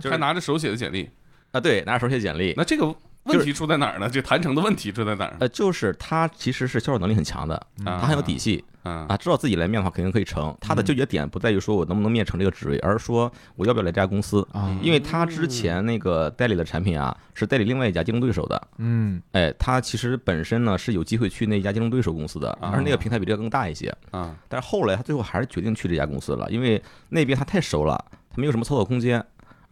[0.00, 1.10] 就是还拿着手写的简历，
[1.54, 2.52] 啊，对，拿着手写简历。
[2.56, 4.10] 那这个问题出在哪儿呢？
[4.10, 5.36] 这谈成的问题出在哪儿？
[5.38, 10.54] 呃，就是他其实是销售能力很强的，啊他很有底气啊啊，知道自己来面的话肯定可以成。
[10.60, 14.46] 他的纠结点不在于说我能不能面成这个职位，而是说我要不要来这家公司。
[14.52, 23.94] 啊，因为他之前那个代理的产品啊，是代理另外一家竞争对手的，嗯哎，他其实本身呢是有机会去那家竞争对手公司的，啊而那个平台比这个更大一些。
[24.10, 29.24] 啊但是后来他最后还是决定去这家公司了，因为那边他太熟了，他没有什么操作空间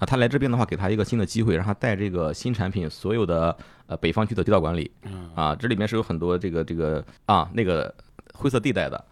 [0.03, 0.07] 啊。
[0.07, 4.91] 他来这边的话，给他一个新的机会，让他带这个新产品所有的呃北方区的地道管理。
[5.05, 5.31] 嗯。
[5.35, 7.95] 啊，这里面是有很多这个这个啊那个
[8.35, 9.05] 灰色地带的，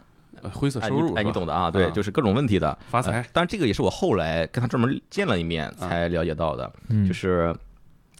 [0.42, 2.76] 呃灰色哎收入你哎你懂的啊，对，啊就是各种问题的。
[2.88, 3.12] 发财。
[3.12, 7.54] 呃当然这个也是我后来跟他专门见了一面才了解到的，嗯，就是。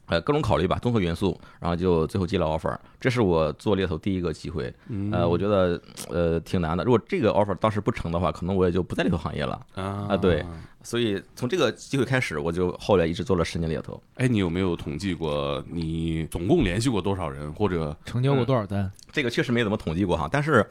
[0.06, 4.74] 呃，各种考虑吧，综合元素，然后就最后接了 offer，这是我做猎头第一个机会。
[4.88, 5.08] 嗯。
[5.12, 6.82] 呃，我觉得呃挺难的。
[6.82, 9.64] 如果这个 offer 当时不成的话，可能我也就不在猎头行业了。
[9.76, 10.08] 啊。
[10.08, 10.44] 啊对
[10.82, 14.02] 所以从这个机会开始，我就后来一直做了十年猎头。
[14.14, 18.90] 哎，你有没有统计过你总共联系过多少人，或者成交过多少单？
[19.12, 20.64] 这个确实没怎么统计过哈，但是，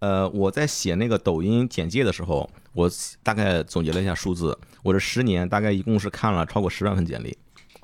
[0.00, 2.90] 呃，我在写那个抖音简介的时候，我
[3.22, 7.36] 大概总结了一下数字，我这十年大概一共是看了超过十万份简历。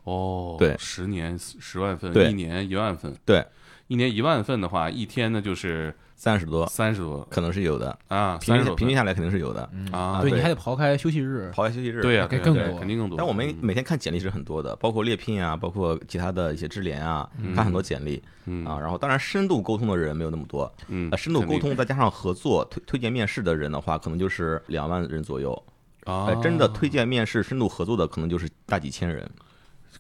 [0.04, 3.46] 哦，对十年十万份，对一年一万份，对，
[3.87, 11.50] 一年一万份的话，一天呢就是三十多三十多可能是有的，啊，平均平均下来肯定是有的，啊，对，你还得刨开休息日。
[11.52, 12.00] 刨开休息日。
[12.00, 13.18] 对呀，更多肯定更多。
[13.18, 18.78] 但我们嗯每天看简历是很多的，包括猎聘啊，包括其他的一些智联啊，看很多简历嗯啊。
[18.78, 25.52] 然后当然深度沟通的人没有那么多，嗯呃，深度沟通再加上合作推推荐面试的人的话，可能就是两万人左右。
[26.04, 29.28] 啊呃，，真的推荐面试深度合作的可能就是大几千人。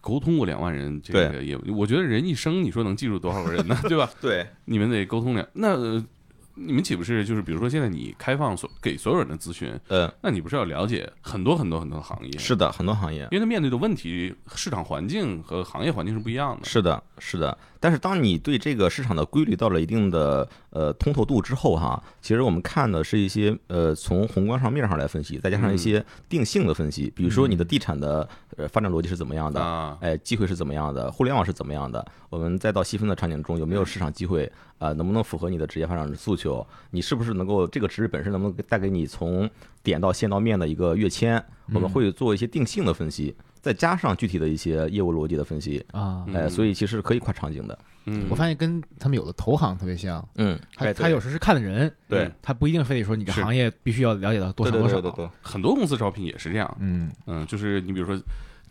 [0.00, 3.78] 沟通过两万人，这个也，我觉得人一生你说能记住多少个人呢？
[3.88, 4.10] 对吧？
[4.20, 6.04] 对，你们得沟通两，那呃
[6.54, 12.38] 你们岂不是就是比如说现在你开放所给所有人的咨询，呃，那你不是要了解很多很多很多行业？
[12.38, 16.64] 是的，很多行业因为他面对的问题、市场环境和行业环境是不一样的。
[16.64, 17.56] 是的，是的。
[17.80, 34.50] 但是当你对这个市场的规律到了一定的呃通透度之后哈，其实我们看的是一些呃从宏观上面上来分析，再加上一些定性的分析，比如说你的地产的呃发展逻辑是怎么样的，啊，哎，机会是怎么样的，互联网是怎么样的，我们再到细分的场景中有没有市场机会
[34.82, 36.66] 啊、能不能符合你的职业发展的诉求？
[36.90, 39.48] 你是不是能够这个职位本身能不能带给你从
[39.82, 41.42] 点到线到面的一个跃迁？
[41.72, 47.78] 我们会做一些定性的分析，再加上具体的一些业务逻辑的分析，啊，哎，嗯所以其实可以跨场景的。
[48.06, 55.00] 嗯，我发现跟他们有的投行特别像，嗯，他哎他有时是看的人，对嗯他不一定非得说你这行业必须要了解到多少多少。
[55.00, 58.20] 对对对对，很多公司招聘也是这样，嗯嗯，就是你比如说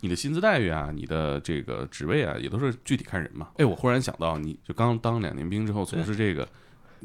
[0.02, 3.50] 你的薪资待遇啊，你的这个职位啊，也都是具体看人嘛。
[3.56, 6.46] 哎，我忽然想到，你就刚当两年兵之后从事这个，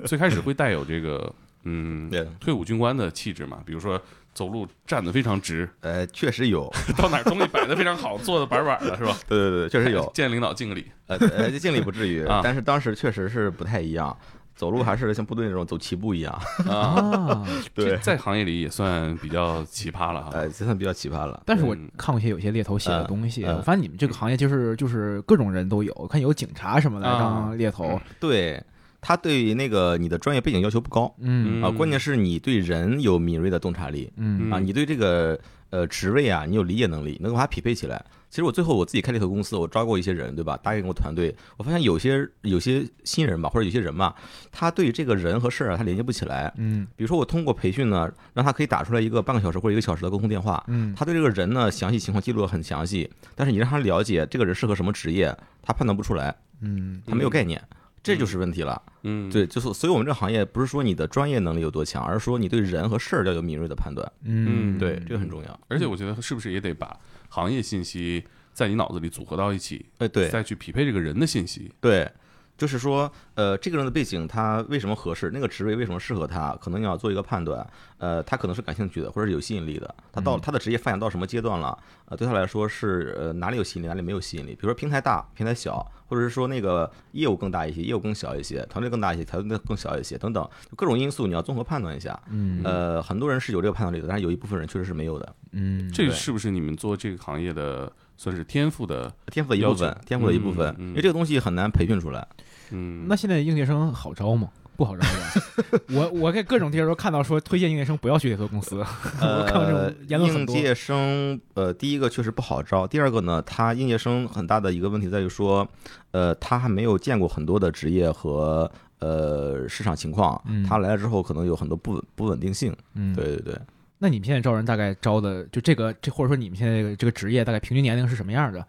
[0.05, 1.31] 最开始会带有这个
[1.63, 4.01] 嗯，退伍军官的气质嘛，比如说
[4.33, 9.15] 走路站得非常直，呃，确实有， 到哪儿东西摆得非常好，坐得板板的，是吧？
[9.29, 10.87] 对对对，确实有， 见领导敬个礼。
[11.05, 14.17] 呃呃，这经理不至于啊，但是当时确实是不太一样，
[14.57, 16.33] 走路还是像部队那种走齐步一样，
[16.67, 20.31] 啊， 对，在行业里也算比较奇葩了哈。
[20.33, 21.41] 哎，这算比较奇葩了。
[21.45, 21.87] 但是我嗯。
[21.95, 28.61] 看过一些有些猎头写的东西，我发现你们这个行业就是就是各种人都有，我看有警察什么的啊当猎头，对
[28.99, 31.13] 他对那个你的专业背景要求不高。
[31.19, 31.61] 嗯。
[31.61, 34.11] 啊，关键是你对人有敏锐的洞察力。
[34.17, 34.51] 嗯。
[34.51, 38.03] 啊，你对这个呃职位啊，你有理解能力，能够把它匹配起来。
[38.29, 40.57] 其实我最后我自己开猎头公司，我招过一些人，对吧？
[40.61, 44.13] 搭建过团队，我发现有些有些新人吧，或者有些人吧，
[44.51, 46.53] 他对这个人和事儿啊，他连接不起来。
[46.57, 57.61] 嗯比如说我通过培训呢，让他可以打出来一个半个小时或者一个小时的沟通电话，嗯他对这个人呢详细情况记录的很详细，但是你让他了解这个人适合什么职业，他判断不出来，嗯他没有概念，
[58.07, 58.81] 这就是问题了。
[59.03, 64.11] 嗯，对，就是所以我们这个行业不是说你的专业能力有多强，而是说你对人和事儿要有敏锐的判断。
[64.23, 65.59] 嗯，对，这个很重要。
[65.67, 66.97] 而且我觉得是不是也得把
[67.29, 71.71] 行业信息在你脑子里组合到一起，哎，对再去匹配这个人的信息。
[71.79, 72.09] 对，
[72.57, 77.65] 就是说，呃，这个人的背景他为什么合适，那个职位为什么适合他，可能你要做一个判断。
[77.99, 79.95] 呃，他可能是感兴趣的，或者是有吸引力的。
[80.11, 81.77] 他到他的职业发展到什么阶段了？
[82.05, 84.51] 呃，对他来说是呃哪里有吸引力，哪里没有吸引力。
[84.51, 92.19] 比如说平台大，平台小，或者是说那个业务更大一些，业务更小一些，团队更大一些，团队更小一些，等等，就各种因素你要综合判断一下。
[92.29, 95.35] 嗯呃，很多人是有这个判断力的，但是有一部分人确实是没有的。
[95.51, 99.13] 嗯这对是不是你们做这个行业的算是天赋的？
[99.31, 102.27] 天赋的一部分，天赋的一部分，因为这个东西很难培训出来。
[102.71, 104.49] 嗯，那现在应届生好招吗？
[104.75, 105.79] 不好招吧？
[105.89, 108.77] 我我在各种地儿都看到说推荐应届生不要去猎头公司，
[109.21, 110.55] 我看到这呃种，言论很多。
[110.55, 115.67] 应届生，呃，第一个确实不好招，第二个呢，他应届生很大的一个问题在于说，
[116.11, 122.75] 呃，他还没有见过很多的职业和呃市场情况，嗯他来了之后可能有很多不稳不稳定性。
[122.93, 123.59] 嗯，对对对，
[123.99, 128.65] 那你们现在招人大概招的就这个这或者说你们现在这个这个职业大概平均年龄是什么样的？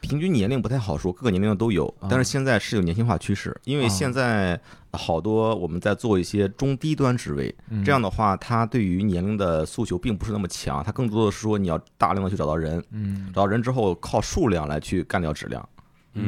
[0.00, 4.58] 平均年龄不太好说，各个年龄的都有啊，但是现在是有年轻化趋势，因为啊现在
[4.92, 15.77] 好多我们在做一些中低端职位，嗯这样的话，它对于年龄的诉求并不是那么强，它更多的是说你要大量的去找到人，嗯，找到人之后靠数量来去干掉质量，嗯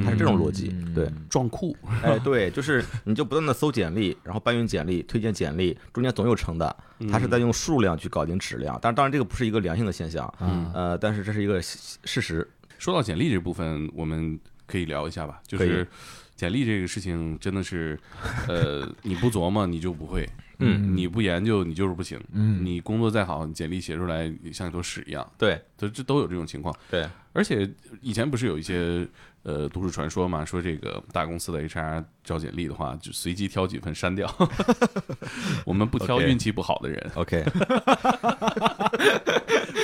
[0.05, 1.11] 它是这种逻辑，对。
[1.29, 6.77] 撞库，哎，对，就是你就不断的搜简历，然后搬运简历、推荐简历，中间总有成的，
[7.11, 8.79] 它是在用数量去搞定质量。
[8.83, 12.49] 但当然这个不是一个良性的现象，啊呃，但是这是一个事事实。
[12.79, 15.41] 说到简历这部分，我们可以聊一下吧。
[15.47, 15.87] 就是
[16.35, 17.99] 简历这个事情，真的是，
[18.49, 20.27] 呃，你不琢磨你就不会，
[20.61, 22.19] 嗯你不研究你就是不行。
[22.33, 26.75] 嗯你工作再好，你简历写出来像一坨屎一样，对这这都有这种情况。
[26.91, 29.07] 对，而且以前不是有一些
[29.43, 34.29] 呃都市传说嘛，说这个大公司的 HR 招简历的话，就随机挑几份删掉。
[35.65, 37.45] 我们不挑运气不好的人 OK，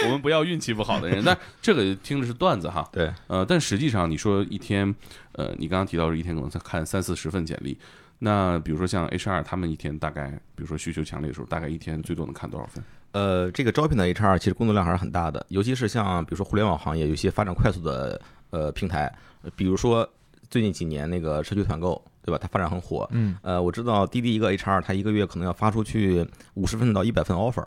[0.05, 1.23] 我们不要运气不好的人。
[1.25, 4.95] 但这个听着是段子哈，对，呃，但实际上你说一天，
[5.33, 7.79] 呃，你刚刚提到是一天可能才看三四十份简历，
[8.19, 12.83] 那比如说像 HR 他们一天大概，比如说需求强烈的时候，大概一天最多能看多少份？
[13.12, 18.21] 呃，这个招聘的 HR 其实工作量还是很大的，尤其是像比如说互联网行业有些发展快速的
[18.57, 20.09] 呃平台，呃比如说
[20.49, 22.38] 最近几年那个社区团购，对吧？
[22.40, 23.07] 它发展很火。
[23.12, 27.66] 嗯，呃，我知道滴滴一个 HR，他一个月可能要发出去五十份到一百份 offer，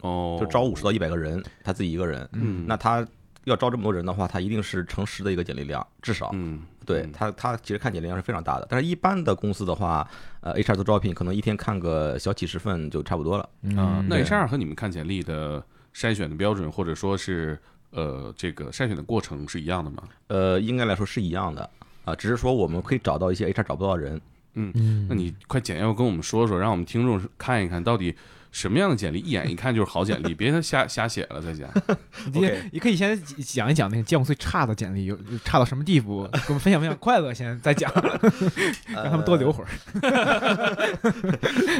[0.00, 2.28] 哦，就招五十到一百个人，他自己一个人。
[2.32, 3.06] 嗯，那他
[3.44, 6.30] 要招这么多人的话，他一定是乘十的一个简历量，至少。
[6.32, 10.08] 嗯，嗯对他，他其实看简历量是非常大的，但是一般的公司的话，
[10.40, 13.48] 呃，HR 做招聘可能一天看个小几十份就差不多了。
[13.76, 15.62] 啊，那 HR 和你们看简历的
[15.94, 17.58] 筛选的标准，或者说是
[17.90, 20.02] 呃这个筛选的过程是一样的吗？
[20.28, 21.68] 呃，应该来说是一样的
[22.04, 24.20] 啊，只是说我们可以找到一些 HR 找不到的人。
[24.58, 28.14] 嗯那你快简要跟我们说说，让我们听众看一看到底
[28.56, 31.68] 什么样的简历一眼一看就是好简历， 别他瞎瞎写了再讲。
[32.32, 37.92] 你也你可以先讲一讲那个见过最差的简历有有差到什么地步， 给我们分享分享快乐，先再讲，
[38.94, 39.68] 让他们多留会儿。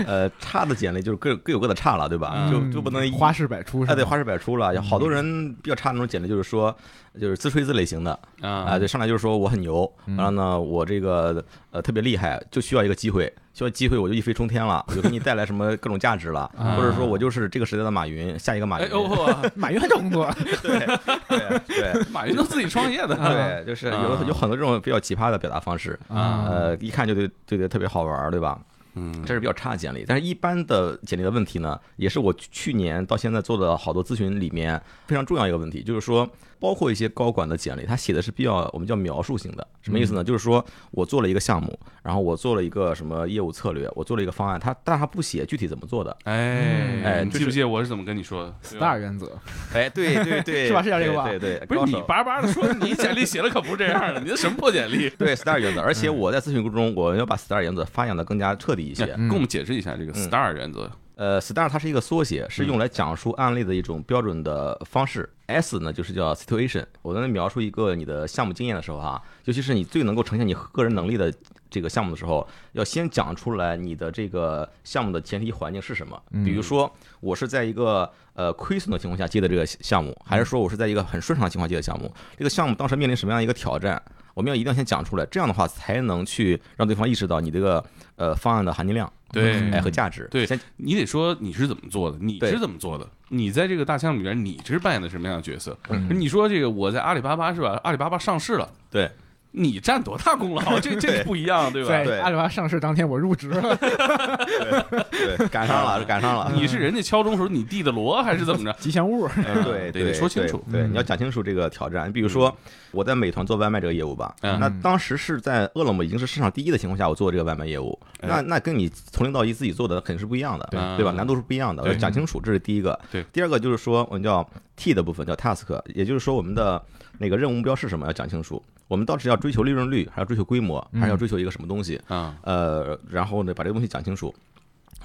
[0.06, 2.34] 呃，差的简历就是各各有各的差了，对吧？
[2.36, 3.94] 嗯就就不能花式百出是哎，吧？
[3.94, 4.74] 对，花式百出了。
[4.74, 6.76] 有好多人比较差的那种简历，就是说，
[7.18, 8.12] 就是自吹自擂型的
[8.42, 16.76] 啊，啊，对，上来就是说我很牛，嗯完了呢，我这个呃特别厉害，就需要一个机会，需要机会我就一飞冲天了，我就给你带来什么各种价值了， 啊。
[16.76, 20.30] 或者说我就是这个时代的马云，下一个马云哎，哦，马云还找工作，
[20.62, 22.04] 对对对。
[22.12, 23.16] 马云都自己创业的，
[23.64, 24.22] 对，就是有啊。
[24.28, 26.44] 有很多这种比较奇葩的表达方式，啊。
[26.50, 28.60] 呃，一看就对就觉得特别好玩儿，对吧？
[28.98, 40.24] 嗯，这是比较差的简历，但是一般的简历的问题呢，也是我去年到现在做的好多咨询里面非常重要一个问题，就是说，包括一些高管的简历，他写的是比较我们叫描述型的，什么意思呢？
[40.24, 46.16] 就是说我做了一个项目，然后我做了一个什么业务策略，我做了一个方案，他但是他不写具体怎么做的。
[46.24, 49.38] 哎哎你记不记得我是怎么跟你说的？STAR 原则，
[49.74, 50.82] 哎，对对对， 是吧？
[50.82, 52.04] 是叫这个吧对对对，不是你高手。
[52.06, 55.10] 叭叭的说，你简历写的可不是这样的， 你这什么破简历？
[55.10, 59.06] 对 STAR 原则，而且我在咨询过程中，我要把 STAR 原则发扬的更加彻底一些。
[59.06, 60.28] 跟我们解释一下这个嗯。
[60.28, 60.90] STAR 原则。
[61.16, 65.26] 呃，STAR 它是一个缩写，是用来讲述案例的一种标准的方式。
[65.46, 66.84] S 呢，就是叫 situation。
[67.00, 71.32] 我在那描述一个你的项目经验的时候哈，尤其是你最能够呈现你个人能力的
[71.70, 76.20] 这个项目的时候，要先讲出来你的这个项目的前提环境是什么。
[76.44, 82.12] 比如说，我是在一个呃亏损的情况下接的这个项目，还是说我是在一个很顺畅的情况下接的项目？
[82.36, 84.00] 这个项目当时面临什么样一个挑战？
[84.34, 87.82] 我们要一定要先讲出来，这样的话才能去让对方意识到你这个
[88.16, 90.28] 呃方案的含金量，对哎和价值。
[90.30, 95.74] 对先你得说你是怎么做的，你是怎么做的，你在这个大项目里边你是扮演的什么样的角色？
[95.88, 97.80] 嗯你说这个我在阿里巴巴是吧？
[97.82, 99.10] 阿里巴巴上市了，对。
[99.58, 100.62] 你占多大功劳？
[100.78, 101.94] 这这不一样，对吧？
[102.22, 103.74] 阿里巴巴上市当天我入职了，
[105.10, 106.52] 对，赶上了，赶上了。
[106.54, 108.72] 你是人家敲钟时候你递的锣还是怎么着？
[108.78, 109.26] 吉祥物。
[109.36, 112.06] 嗯对，得对说清楚对，你要讲清楚这个挑战。
[112.06, 112.54] 你比如说，
[112.90, 121.10] 我在美团做外卖这个业务吧，嗯那当时是在饿了么已经是市场第一的情况下，我做这个外卖业务，哎那那跟你从零到一自己做的肯定是不一样的，对对吧？
[121.12, 122.98] 难度是不一样的，讲清楚，这是第一个。
[123.10, 126.82] 对，第二个就是说，我们叫 T 的部分叫 task，也就是说我们的
[127.18, 128.62] 那个任务目标是什么，要讲清楚。
[128.88, 132.00] 我们到底是要追求利润率，还要追求规模，还是要追求一个什么东西？
[132.08, 134.34] 啊，呃，然后呢，把这个东西讲清楚。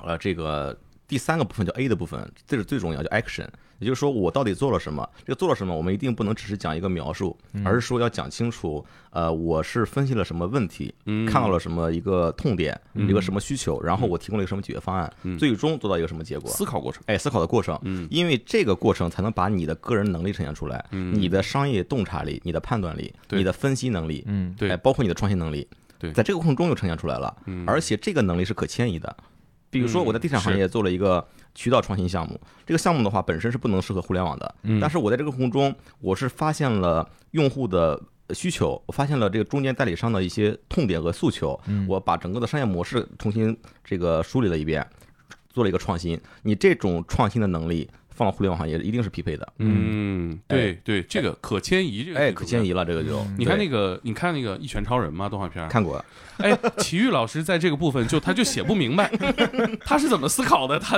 [0.04, 0.78] 呃，这个
[1.12, 3.46] 第三个部分叫 A 的部分，这是最重要，叫 action。
[3.80, 5.06] 也就是说，我到底做了什么？
[5.26, 8.86] 这个做了什么，我们一定不能只是讲一个描述，而是说要讲清楚。
[9.10, 16.50] 呃，我是分析了什么问题，嗯看到了什么一个痛点，一个什么需求，然后我提供了一个什么解决方案，嗯最终做到一个什么结果？
[16.50, 25.68] 思考过程，哎，思考的过程，嗯因为这个过程才能把你的个人能力呈现出来，嗯你的商业洞察力、你的判断力、你的分析能力，嗯，对哎，包括你的创新能力，
[26.00, 29.14] 对在这个过程中又呈现出来了，嗯而且这个能力是可迁移的。
[29.72, 38.00] 比如说嗯我在地产行业做了一个渠道创新项目，这个项目的话本身是不能适合互联网的，嗯但是我在这个过程中，我是发现了用户的
[38.34, 44.86] 需求，我发现了这个中间代理商的一些痛点和诉求，嗯我把整个的商业模式重新这个梳理了一遍，
[45.50, 46.20] 做了一个创新。
[46.44, 55.28] 你这种创新的能力放到互联网行业一定是匹配的，嗯，对对，这个可迁移，这个哎，可迁移了，这个就你看那个，你看那个《一拳超人》吗？
[55.28, 55.68] 动画片儿？
[55.70, 56.04] 看过，
[56.42, 59.10] 哎，齐豫老师在这个部分就他就写不明白，
[59.86, 60.78] 他是怎么思考的？
[60.80, 60.98] 他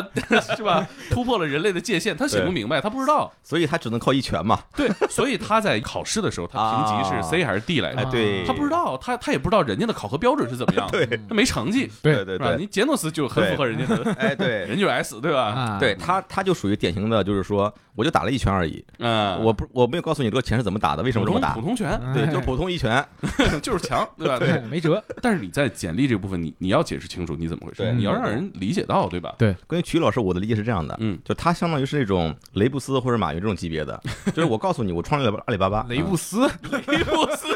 [0.55, 0.87] 是吧？
[1.11, 3.31] 突破了人类的界限，他写不明白，他不知道。
[3.43, 4.59] 所以他只能靠一拳嘛。
[4.75, 8.11] 对，所以他在考试的时候，他评级是啊 C 还是 D 来哎，着？
[8.11, 14.63] 对，他不知道，他他也不知道人家的考核标准是怎么样，对他没成绩，对对对你杰诺斯就很符合人家的，哎对。
[14.73, 15.41] 人就是 S，对吧？
[15.43, 23.05] 啊，对他，他就属于典型的，就是说我就打了一拳而已，啊，我不我没有告诉你这个拳是怎么打的，为什么这么打普通普，通拳对，哎就普通一拳，
[23.61, 24.37] 就是强，对吧？
[24.41, 25.03] 对，没辙。
[25.21, 29.35] 但是你在简历这部分，你你要解释清楚你怎么回事，对你要让人理解到，对吧？
[29.37, 34.01] 对关于曲老师，我的理解是这样的，嗯，就他相当于是那种雷布斯或者马云这种级别的，
[34.33, 37.47] 就是我告诉你，我创立了阿里巴巴， 雷布斯，雷布斯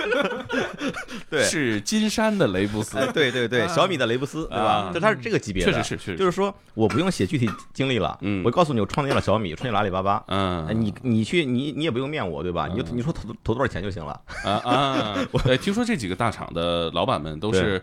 [1.30, 4.92] 对是金山的雷布斯哎，，对对对，小米的雷布斯，对吧啊？
[4.94, 10.24] 就他是这个级别的，确实是，确实，就是是说我不用写具体经历了，嗯我告诉你我创建了小米，创建了阿里巴巴。
[10.28, 12.68] 嗯哎，你你去你你也不用面我，对吧？
[12.68, 14.20] 你就嗯你说投投多少钱就行了。
[14.44, 15.18] 啊啊！
[15.32, 17.82] 我，听说这几个大厂的老板们都是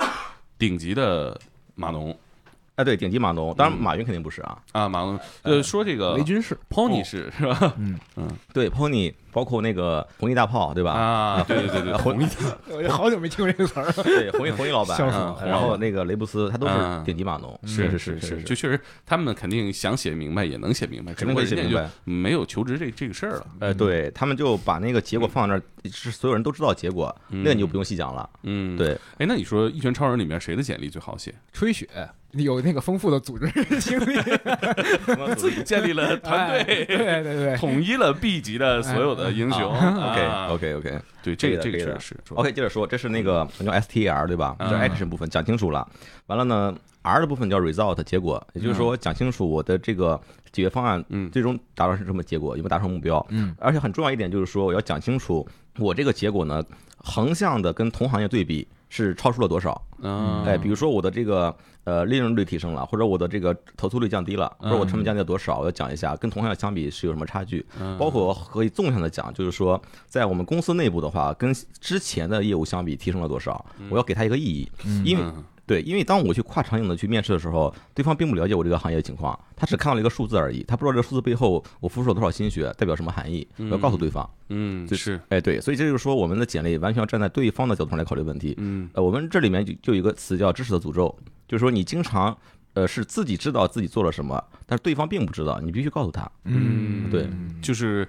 [0.59, 1.39] 顶级的
[1.75, 2.17] 码农
[2.77, 4.59] 哎，对，顶级码农，当然嗯马云肯定不是啊。
[4.73, 5.19] 啊，马农。
[5.43, 7.75] 呃，说这个雷军是 Pony 是是吧？
[7.79, 10.91] 嗯嗯对，Pony 包括那个红衣大炮，对吧？
[10.93, 12.27] 啊，对对对对，红衣
[12.71, 13.93] 我好久没听过这个词儿了。
[14.03, 17.57] 对红衣红衣老板， 嗯然后那个雷布斯，他都是嗯顶级码农。
[17.65, 23.47] 是是是是，就确实他们肯定想写明白也能写明白，肯定人家可以写明白没有求职这这个事儿了。
[23.61, 28.29] 呃，对他们就把那个结果放在那儿，是所有人都知道结果，那个你就不用细讲了。
[28.43, 28.77] 嗯，。
[28.77, 31.33] 对，哎，那你说《一拳超人》里面谁的简历最好写？
[31.53, 31.89] 吹雪
[32.43, 33.47] 有那个丰富的组织
[33.81, 34.15] 经历，
[35.37, 39.73] 自己建立了团哎队，对对对，统一了 B 级的所有的英雄。
[39.73, 42.17] 啊 OK 啊 OK OK 对，这个这个确实是。
[42.35, 44.57] OK，接着说，这是那个叫 STAR 对吧？
[44.59, 45.87] 这是嗯 action 部分讲清楚了。
[46.27, 50.21] 完了呢，R 的部分叫 result 结果，也就是说我讲清楚我的这个
[50.53, 53.25] 解决方案嗯最终达到是什么结果，有没有达成目标。
[53.31, 55.47] 嗯，而且很重要一点就是说，我要讲清楚
[55.79, 56.63] 我这个结果呢，
[56.99, 59.81] 横向的跟同行业对比是超出了多少。
[60.01, 67.65] 嗯，哎，比如说我的这个呃利润率提升了，或者我的这个投诉率降低了，或者我成本降低了多少，我要讲一下跟同行相比是有什么差距。
[67.81, 74.71] 嗯包括我可以纵向的讲，就是说在我们公司内部的话，跟之前的业务相比提升了多少，我要给他一个意义。
[75.05, 84.29] 因为嗯对，因为当我去跨场景的去面试的时候，对方并不了解我这个行业的情况，他只看到了一个数字而已，他不知道这个数字背后我付出了多少心血，代表什么含义，我要告诉对方。
[84.51, 88.55] 嗯就是哎，对，所以这就是说我们的简历完全要站在对方的角度上来考虑问题。
[88.59, 91.15] 嗯呃，我们这里面就就有一个词叫知识的诅咒，
[91.49, 92.37] 就是说你经常
[92.75, 96.31] 呃是自己知道自己做了什么，但是对方并不知道，你必须告诉他。
[96.45, 97.27] 嗯，对，
[97.63, 98.07] 就是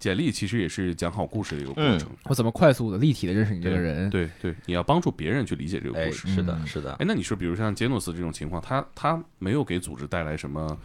[0.00, 2.08] 简历其实也是讲好故事的一个过程。
[2.24, 4.10] 我怎么快速的、立体的认识你这个人？
[4.10, 6.26] 对对，你要帮助别人去理解这个哎，故事。
[6.26, 10.76] 是的，嗯是的，哎，那你说，比如像杰诺斯这种情况，他他没有给组织带来什么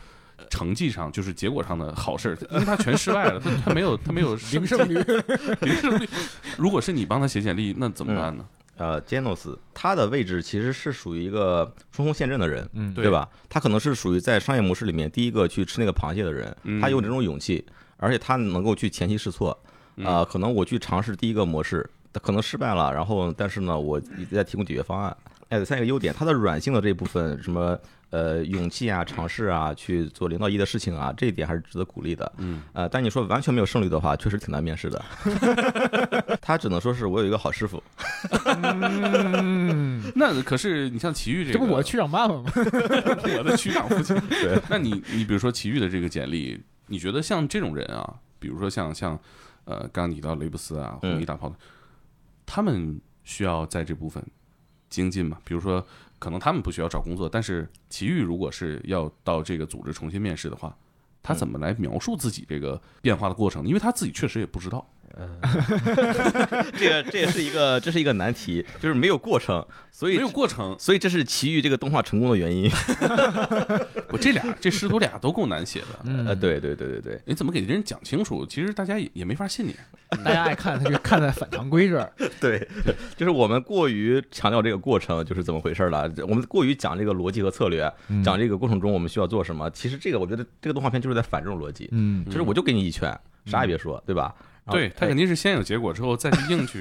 [0.49, 4.95] 成绩上，就是结果上的好事儿，因为他全失败了，他他没有他没有 零胜率，
[5.61, 6.07] 零胜率。
[6.57, 8.45] 如果是你帮他写简历，那怎么办呢？
[8.78, 13.30] 呃，杰诺斯他的位置其实是属于一个冲锋陷阵的人，嗯对对吧？
[13.47, 17.66] 他可能是属于在商业模式里面第一个去吃那个螃蟹的人，嗯他有这种勇气，
[18.06, 19.58] 而且他能够去前期试错，
[19.95, 21.89] 嗯啊，可能我去尝试第一个模式，
[22.22, 25.18] 可能失败了，然后但是呢，我一直在提供解决方案。
[25.49, 27.78] 哎，第三个优点，它的软性的这部分，什么
[28.10, 32.32] 呃勇气啊、尝试啊，去做零到一的事情啊，这一点还是值得鼓励的。
[32.38, 35.06] 嗯，呃，但你说完全没有胜率的话，确实挺难面试的。
[36.41, 37.82] 他只能说是我有一个好师傅。
[38.45, 42.43] 嗯， 那可是你像奇遇这个，这不我区长爸爸吗？
[43.38, 44.20] 我的区长父亲。
[44.30, 49.19] 对，那你你比如说奇遇的这个简历，你觉得像这种人啊，比如说像像
[49.65, 51.55] 呃，刚刚提到雷布斯啊、嗯红衣大炮的，
[52.45, 54.23] 他们需要在这部分
[54.89, 55.39] 精进嘛？
[55.43, 55.86] 比如说，
[56.19, 60.77] 可能他们不需要找工作，但是奇遇如果是要到这个组织重新面试的话，
[61.23, 63.65] 他怎么来描述自己这个变化的过程？
[63.65, 64.88] 因为他自己确实也不知道。
[66.78, 72.70] 这个这也是一个这是一个难题，就是没有过程，所以没有过程，所以这是奇遇这个动画成功的原因。
[74.11, 75.88] 我这俩这师徒俩都够难写的。
[76.03, 78.45] 嗯呃，对对对对对，你怎么给人讲清楚？
[78.45, 79.76] 其实大家也也没法信你。
[80.24, 82.11] 大家爱看，他就看在反常规这儿。
[82.39, 82.68] 对，
[83.18, 87.91] 就是我们过于强调这个过程就是怎么回事了，我们过于讲这个逻辑和策略，
[88.24, 89.70] 讲这个过程中我们需要做什么。
[89.72, 94.34] 其实这个我觉得这个动画片就是在反这种逻辑，嗯就是我就给你一拳，啥也别说，对吧？
[94.72, 96.80] 对他肯定是先有结果之后再去硬去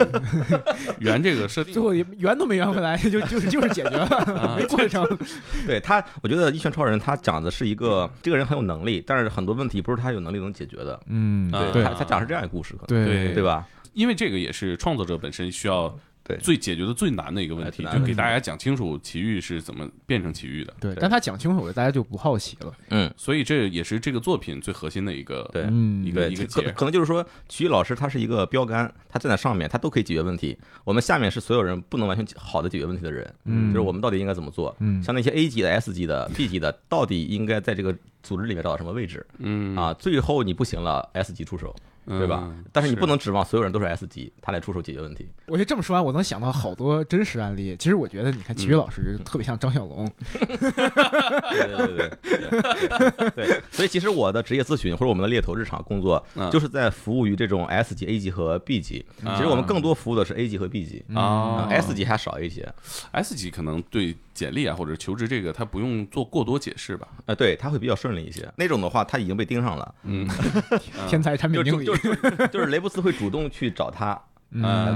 [1.00, 1.82] 圆这个设定最。
[1.82, 5.06] 后圆都没圆回来，就就是就是解决了， 没过程。
[5.66, 10.98] 对他，我觉得《一拳超人》他讲的是一个这个人很有能力，但是很多问题不是他有能力能解决的。
[11.08, 13.66] 嗯啊对他他讲是这样一个故事，可能对对对吧？
[13.92, 15.94] 因为这个也是创作者本身需要
[16.24, 20.74] 对最解决的最难的一个问题，就给大家讲清楚奇遇是怎么变成奇遇的。
[20.80, 22.72] 对，但他讲清楚了，大家就不好奇了。
[22.88, 26.62] 嗯，所以这也是这个作品最核心的一个对嗯对，一个一个可。
[26.72, 30.56] 可能就是说，奇遇老师他是一个标杆，他站在上面，他都可以解决问题。
[30.82, 34.74] 我们下面是所有人不能完全好的解决问题的人，嗯就是我们到底应该怎么做？
[34.80, 39.26] 嗯像那些 A 级的、S 级的、B 级的，到底应该在这个组织里面找到什么位置？
[39.38, 41.74] 嗯啊，最后你不行了，S 级出手，
[42.06, 45.28] 对吧嗯但是你不能指望所有人都是 S 级，他来出手解决问题。
[45.46, 47.76] 我觉得这么说完，我能想到好多真实案例。
[47.78, 59.04] 其实我觉得，你看齐宇老师特别像张小龙， 对对对对对 对，所以其实我的职业咨询或者我们的猎头日常工作，嗯就是在服务于这种 S 级、A 级和 B 级。
[59.20, 61.04] 其实我们更多服务的是 A 级和 B 级。
[61.14, 62.68] 啊 S 级还少一些
[63.12, 67.06] ，S 级可能对简历啊或者求职这个，他不用做过多解释吧？
[67.26, 68.46] 呃，对，他会比较顺利一些。
[68.56, 70.28] 那种的话，他已经被盯上了，嗯，
[71.08, 72.30] 天才产品经理就就就。
[72.30, 74.20] 是就是雷布斯会主动去找他，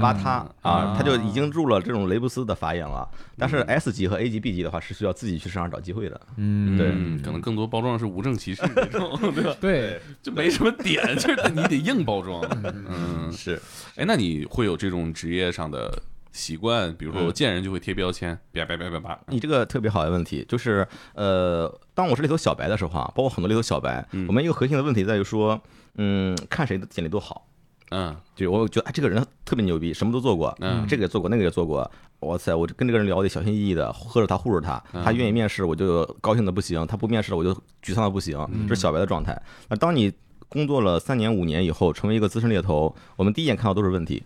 [0.01, 0.31] 挖他
[0.61, 3.07] 啊啊，他就已经入了这种雷布斯的法眼了。
[3.37, 6.19] 但是 S 级和 A 级、B 级的话，是需要自己去市场找机会的。
[6.37, 9.55] 嗯，对嗯可能更多包装是无证骑士那种， 对吧？
[9.59, 12.41] 对，就没什么点，就是你得硬包装。
[12.63, 13.61] 嗯，是，
[13.95, 15.91] 哎，那你会有这种职业上的
[16.31, 16.93] 习惯？
[16.95, 19.19] 比如说，我嗯见人就会贴标签，叭叭叭叭叭。
[19.27, 25.59] 你这个特别好的问题，就是呃，当我是猎头小白的时候啊，包括很多猎头小白，嗯我们一个核心的问题在于说，
[25.95, 27.45] 嗯，看谁的简历都好。
[27.91, 31.89] 嗯就我觉得哎，这个人特别牛逼，什么都做过，嗯这个也做过，那个也做过。
[32.19, 37.51] 哇塞，我就跟这个人聊得小心翼翼的，喝着他护着他，嗯他愿意面试我就高兴的不行，他不面试我就
[37.83, 39.41] 沮丧的不行，嗯这是小白的状态。
[39.69, 40.13] 那当你
[40.47, 44.21] 工作了三年五年以后，成为一个资深猎头，我们第一眼看到都是问题。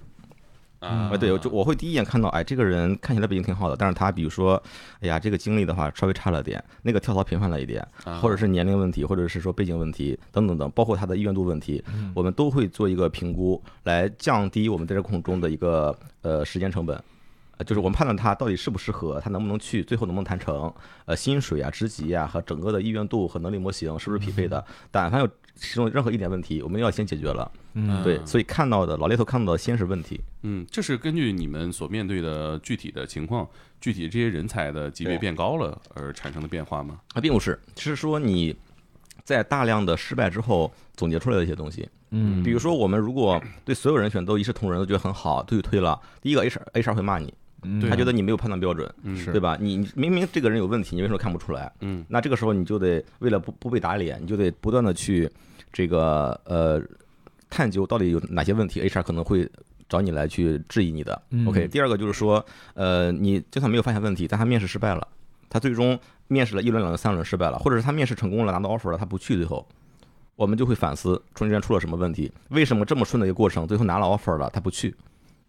[0.84, 4.62] 啊啊，对，我就我会第一眼看到，哎，这个人看起来背景挺好的，但是他比如说，
[5.00, 17.02] 哎呀，这个经历的话稍微差了点，那个跳槽频繁了一点，啊或者是年龄问题，或者是说背景问题等等等，包括他的意愿度问题，我们都会做一个评估，来降低我们在这个过程中的一个呃时间成本。
[17.56, 20.74] 呃，就是我们判断他到底适不适合，他能不能去，最后能不能谈成，
[21.06, 24.66] 呃，薪水啊、职级啊和整个的意愿度和能力模型是不是匹配的？
[24.90, 27.52] 但凡有其中任何一点问题，我们要先解决了。
[27.74, 30.20] 嗯对，所以看到的老猎头看到的先是问题。
[30.44, 33.48] 嗯，这是根据你们所面对的具体的情况、
[33.82, 37.00] 具体这些人才的级别变高了而产生的变化吗？
[37.14, 38.56] 啊，并不是，是说你
[39.24, 41.88] 在大量的失败之后总结出来的一些东西。
[42.16, 49.58] 嗯比如说，我们如果对所有人选都一视同仁，都觉得很好，都去推了，第一个 HR HR 会骂你，嗯他觉得你没有判断标准，嗯是对吧？
[49.60, 51.72] 你你明明这个人有问题，你为什么看不出来？
[51.80, 55.28] 嗯那这个时候你就得为了不不被打脸，你就得不断的去
[55.72, 56.80] 这个呃
[57.54, 59.48] 探究到底有哪些问题，HR 可能会
[59.88, 61.22] 找你来去质疑你的。
[61.30, 62.44] 嗯 OK，第二个就是说，
[62.74, 65.08] 呃，你就算没有发现问题，但他面试失败了，
[65.50, 69.64] 他最终面试了一轮、两轮、三轮失败了，或者是他面试成功了，拿到 offer 了，他不去，最后。
[70.36, 74.96] 我们就会反思中间出了什么问题，为什么这么顺的一个过程，最后拿了 offer 了，他不去，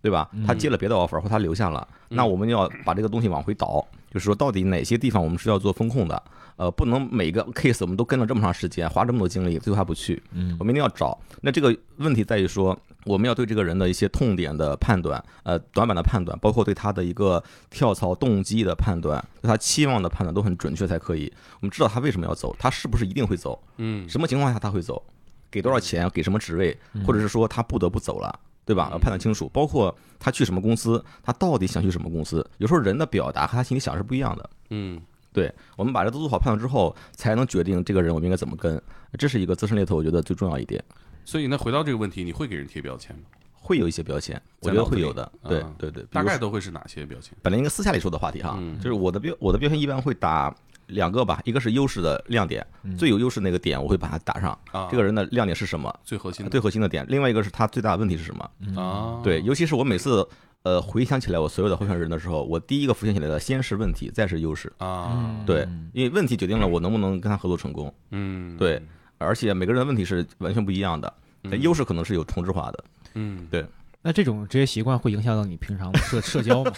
[0.03, 0.31] 对吧？
[0.47, 3.83] 他接了别的 offer 或他留下了，那我们要把这个东西往回倒，
[4.15, 6.23] 就是说到底哪些地方我们是要做风控的，
[6.55, 11.19] 呃，不能每个 case 我们都跟了这么长时间，花这么多精力，最后还不去，嗯我们一定要找。
[11.41, 21.33] 那这个问题在于说，我们要对这个人的一些痛点的判断，呃，短板的判断，包括对他的一个跳槽动机的判断，对他期望的判断都很准确才可以。
[21.61, 25.03] 我们知道他为什么要走，他是不是一定会走，嗯什么情况下他会走，
[25.51, 28.39] 给多少钱，给什么职位，或者是说他不得不走了。
[28.65, 28.89] 对吧？
[28.93, 32.45] 要判断清楚，包括他去什么公司，他到底想去什么公司。
[32.59, 34.51] 有时候人的表达和他心里想是不一样的。
[34.71, 35.01] 嗯
[35.33, 38.81] 对，我们把这都做好判断之后，才能决定这个人我们应该怎么跟。
[39.19, 40.83] 这是一个资深猎头，我觉得最重要一点。
[41.25, 43.23] 所以那回到这个问题，你会给人贴标签吗？
[43.53, 45.31] 会有一些标签，我觉得会有的。
[45.49, 47.37] 对啊对对，大概都会是哪些标签？
[47.43, 50.55] 本来应该私下里说的话题哈，嗯就是我的标我的标签一般会打
[50.87, 52.67] 两个吧，一个是优势的亮点，
[52.99, 54.57] 最有优势那个点我会把它打上。
[54.73, 55.93] 啊，这个人的亮点是什么？
[56.05, 57.05] 最核心的最核心的点。
[57.09, 58.51] 另外一个是他最大的问题是什么？
[58.81, 60.27] 啊，对，尤其是我每次
[60.63, 64.73] 呃回想起来我所有的候选人的时候，我第一个浮现起来的先是问题，再是优势。
[64.79, 67.93] 啊，对，因为问题决定了我能不能跟他合作成功。
[68.11, 68.83] 嗯，对，
[69.19, 71.13] 而且每个人的问题是完全不一样的，
[71.45, 72.85] 嗯优势可能是有同质化的。
[73.15, 73.65] 嗯对
[74.03, 76.73] 那这种职业习惯会影响到你平常的社社交吗？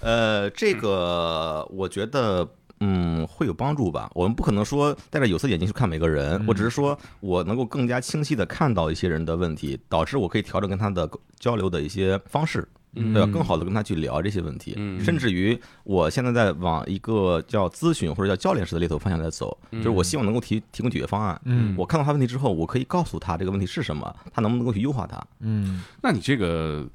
[0.00, 2.48] 呃，这个我觉得。
[2.80, 4.10] 嗯，会有帮助吧。
[4.14, 11.08] 我们不可能说戴着有色眼镜去看每个人，我只是说我能够更加清晰的看到一些人的问题，导致我可以调整跟他的
[11.38, 13.30] 交流的一些方式，嗯对吧？
[13.32, 21.40] 更好的跟他去聊这些问题，嗯甚至于我现在在往一个叫咨询或者叫教练式的猎头方向在走，就是我希望能够提提供解决方案。
[21.44, 25.22] 嗯我看到他问题之后，我可以告诉他这个问题是什么，他能不能够去优化它。
[25.40, 26.86] 嗯那你这个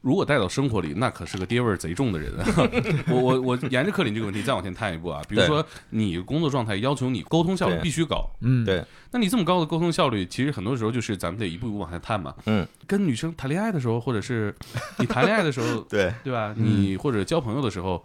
[0.00, 2.46] 如果带到生活里，那可是个爹味儿贼重的人啊。
[3.10, 12.34] 我我我沿着克林这个问题再往前探一步啊，比如说你工作状态要求你沟通效率必须高，嗯，对，那你这么高的沟通效率，其实很多时候就是咱们得一步一步往下探嘛。
[12.46, 14.54] 嗯，跟女生谈恋爱的时候，或者是
[14.98, 16.54] 你谈恋爱的时候， 对，对吧？
[16.56, 18.04] 你或者交朋友的时候，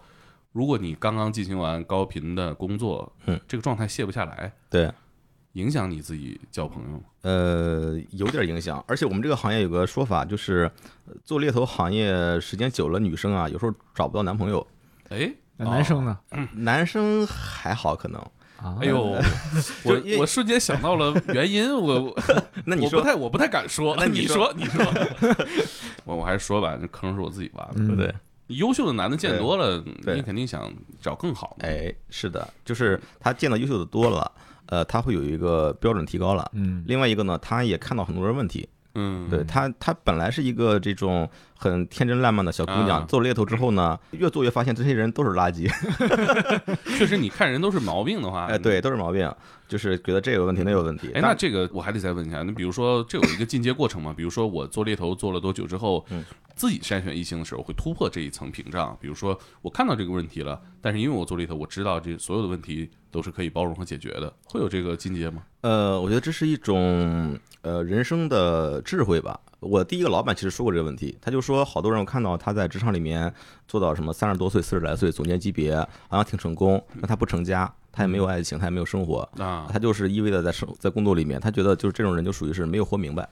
[0.52, 4.90] 如果你刚刚进行完高频的工作，嗯，这个状态卸不下来，对，
[5.54, 7.02] 影响你自己交朋友。
[7.22, 8.82] 呃，有点影响。
[8.86, 10.70] 而且我们这个行业有个说法，就是
[11.06, 14.64] 呃做猎头行业时间久了，女生啊有时候找不到男朋友，
[15.08, 16.18] 哎，那男生呢？
[16.52, 18.20] 男生还好可能。
[18.56, 19.02] 啊哎呦，
[19.84, 22.16] 我我瞬间想到了原因，我我
[22.64, 24.84] 那你说我不太我不太敢说，那 你你说你说，
[26.04, 27.72] 我我还是说吧，这坑是我自己挖的。
[27.76, 28.14] 嗯对不对？
[28.48, 29.82] 优秀的男的见多了，
[30.14, 31.66] 你肯定想找更好的。
[31.66, 34.30] 哎，是的，就是他见到优秀的多了，
[34.66, 36.50] 呃，他会有一个标准提高了。
[36.54, 38.68] 嗯另外一个呢，他也看到很多人问题。
[38.96, 45.68] 嗯，对他，他本来是一个这种很天真烂漫的小姑娘，啊做了猎头之后呢，越做越发现这些人都是垃圾。
[46.96, 49.28] 确实，你看人都是毛病的话，哎，对，都是毛病，
[49.66, 51.10] 就是觉得这有问题，那有问题。
[51.12, 54.14] 哎，那这个我还得再问一下，那比如说这有一个进阶过程嘛？
[54.16, 58.96] 比如说我做猎头做了多久之后，嗯自己筛选异性的时候会突破这一层屏障。
[59.00, 65.44] 比如说我看到这个问题了，但是因为我做猎头，我知道这所有的问题都是可以包容和解决的，会有这个进阶吗？
[65.60, 69.38] 呃，我觉得这是一种呃人生的智慧吧。
[69.60, 73.32] 我第一个老板其实说过这个问题，他就说好多人我看到他在职场里面
[73.68, 75.76] 做到什么三十多岁、四十来岁总监级别，
[76.08, 83.28] 好像挺成功，但他不成家，他也没有爱情，他也没有生活，啊，他就是一味的在生在工作里面，他觉得就是这种人就属于是没有活明白。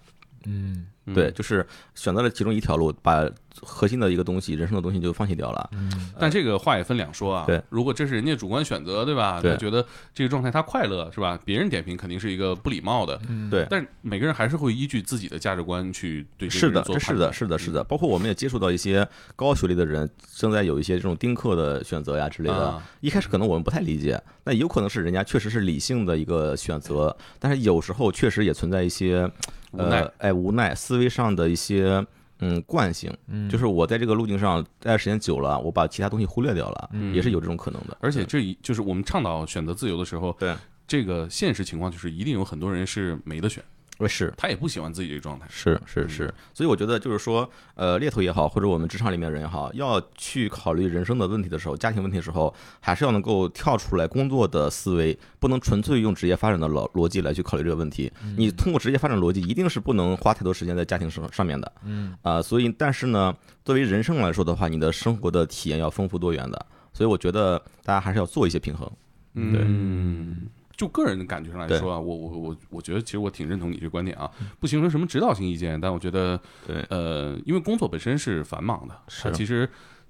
[0.47, 3.28] 嗯嗯对，就是选择了其中一条路，把
[3.61, 5.70] 核心的一个东西、人生的东西就放弃掉了。
[5.72, 7.45] 嗯但这个话也分两说啊。
[7.45, 9.40] 对，如果这是人家主观选择，对吧？
[9.40, 9.84] 对他觉得
[10.14, 11.38] 这个状态他快乐，是吧？
[11.45, 17.82] 别人点评肯定是一个不礼貌的，嗯对，但每个人还是会依据自己的价值观去对这是的，个人做这是的，是的，是的。
[17.82, 22.68] 包括我们也接触到一些高学历的人，正在有一些这种丁克的选择呀之类的。
[22.68, 29.28] 啊一开始可能我们不太理解，那有可能是人家确实是理性的一个选择，但是有时候确实也存在一些
[29.77, 32.05] 呃，哎，无奈思维上的一些
[32.41, 33.49] 嗯惯性，嗯。
[33.49, 37.97] 就是我在这个路径上待的时间久了，我把其他东西忽略掉了，嗯也是有这种可能的。
[38.01, 40.55] 而且这一就是我们倡导选择自由的时候，对，
[40.87, 43.68] 这个现实情况就是一定有很多人是没得选，呃
[44.09, 45.47] 是他也不喜欢自己这个状态。
[45.49, 58.12] 是是是，所以我觉得就是说，呃，猎头也好，或者我们职场里面的人也好，要去考虑人生的问题的时候，家庭问题的时候，还是要能够跳出来工作的思维，不能纯粹用职业发展的逻逻辑来去考虑这个问题。
[58.36, 61.72] 你通过职业发展逻辑，一定是不能花太多时间在家庭上上面的。
[61.84, 63.34] 嗯啊、所以但是呢，
[63.64, 66.66] 作为人生来说的话，你的生活的体验要丰富多元的。
[66.93, 68.90] 所以我觉得大家还是要做一些平衡。
[69.34, 70.47] 嗯，
[70.83, 74.28] 就个人的感觉上来说啊，我我我我觉得其实我挺认同你这个观点啊，
[74.59, 79.33] 不形成什么指导性意见，但我觉得对，呃，因为工作本身是繁忙的，它是。
[79.33, 79.68] 其实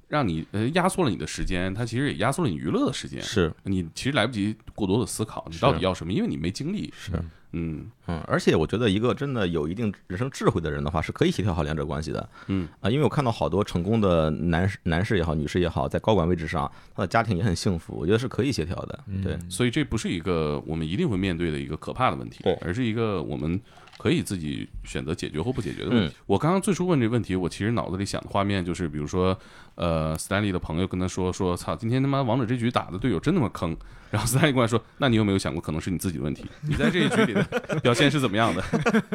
[0.08, 3.52] 让你呃压缩了你的时间，它其实也压缩了你娱乐的时间，是。
[3.64, 6.90] 你其实来不及过多的思考你到底要什么，因为你没精力。
[6.96, 7.12] 是。
[7.52, 12.28] 嗯嗯，而且我觉得一个真的有一定人生智慧的人的话，是可以协调好两者关系的。
[12.46, 18.98] 嗯啊，因为我看到好多成功的男士、男士也好，女士也好，在高管位置上，他的家庭也很幸福，我觉得是可以协调的。
[19.22, 23.60] 对，所以这不是一个我们一定会面对的一个可怕的问题对，而是一个我们
[23.98, 26.14] 可以自己选择解决或不解决的问题。
[26.14, 29.38] 嗯我刚刚最初问这个问题，我其实脑子里想的画面就是，比如说，
[29.74, 33.76] 呃，斯坦利的朋友跟他说说，操，今天他妈王者这局打的队友真他妈坑。
[34.10, 36.44] 然后斯坦利过来说，那你有没有想过，可能是你自己的问题？
[36.68, 37.42] 你在这一局里的
[37.82, 38.62] 表现是怎么样的，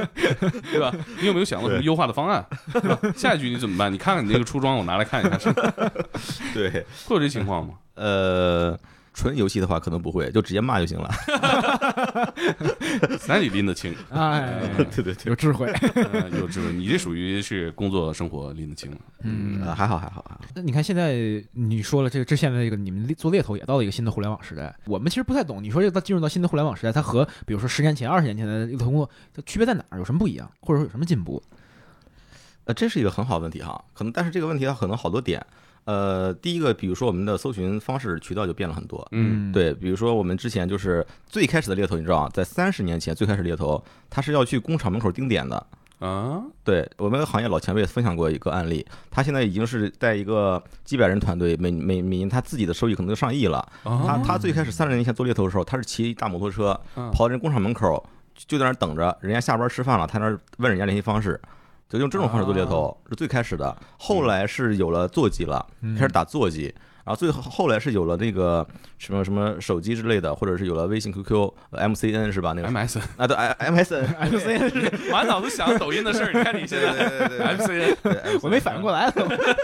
[0.71, 0.91] 对吧？
[1.21, 2.43] 你有没有想过什么优化的方案？
[2.73, 3.93] 对吧下一局你怎么办？
[3.93, 5.53] 你看看你那个出装，我拿来看一看，是
[6.53, 7.75] 对，会有这情况吗？
[7.93, 8.75] 呃，
[9.17, 11.09] 纯游戏的话可能不会，就直接骂就行了。
[13.17, 14.61] 斯坦利拎得清，哎，
[14.95, 15.65] 对对对，有智慧。
[15.95, 18.97] 呃有智慧，你这属于是工作生活拎得清了。
[19.23, 20.41] 嗯呃，还好还好还好。
[20.53, 25.63] 那你看现在你说了这个，这现在这个你们做猎头也到了一个新的互联网时代，我们其实不太懂。
[25.63, 29.97] 你说这个进入到新的互联网时代，它和比如说十年前、二十年前的猎头工作，它区别在哪儿？
[29.97, 31.41] 有什么不一样，或者说有什么进步？
[32.65, 35.43] 呃，这是一个很好的问题哈，可能但是这个问题它可能好多点。
[35.87, 39.07] 呃，第一个，比如说我们的搜寻方式渠道就变了很多。
[39.11, 45.65] 嗯对，比如说我们之前就是最开始的猎头，你知道啊，在三十年前最开始猎头，他是要去工厂门口盯点的。
[45.99, 53.67] 啊，对我们行业老前辈分享过一个案例，他现在已经是在一个几百人团队，每每每年他自己的收益可能就上亿了。
[53.83, 61.39] 他他最开始三十年前做猎头的时候，他是骑一大摩托车嗯跑到人工厂门口，就在那儿等着，人家下班吃饭了，他那儿问人家联系方式，
[61.89, 63.75] 就用这种方式做猎头是最开始的。
[63.97, 65.65] 后来是有了座机了，
[65.97, 66.73] 开始打座机。
[67.07, 72.51] 然后最后后来是有了那个什么什么手机之类的，或者是有了微信、QQ、呃 MCN 是吧？
[72.53, 76.33] 那个 MSN，啊对 M MSN MCN 是 满脑子想抖音的事儿。
[76.33, 79.09] 你看你现在对对对 MCN，我没反应过来，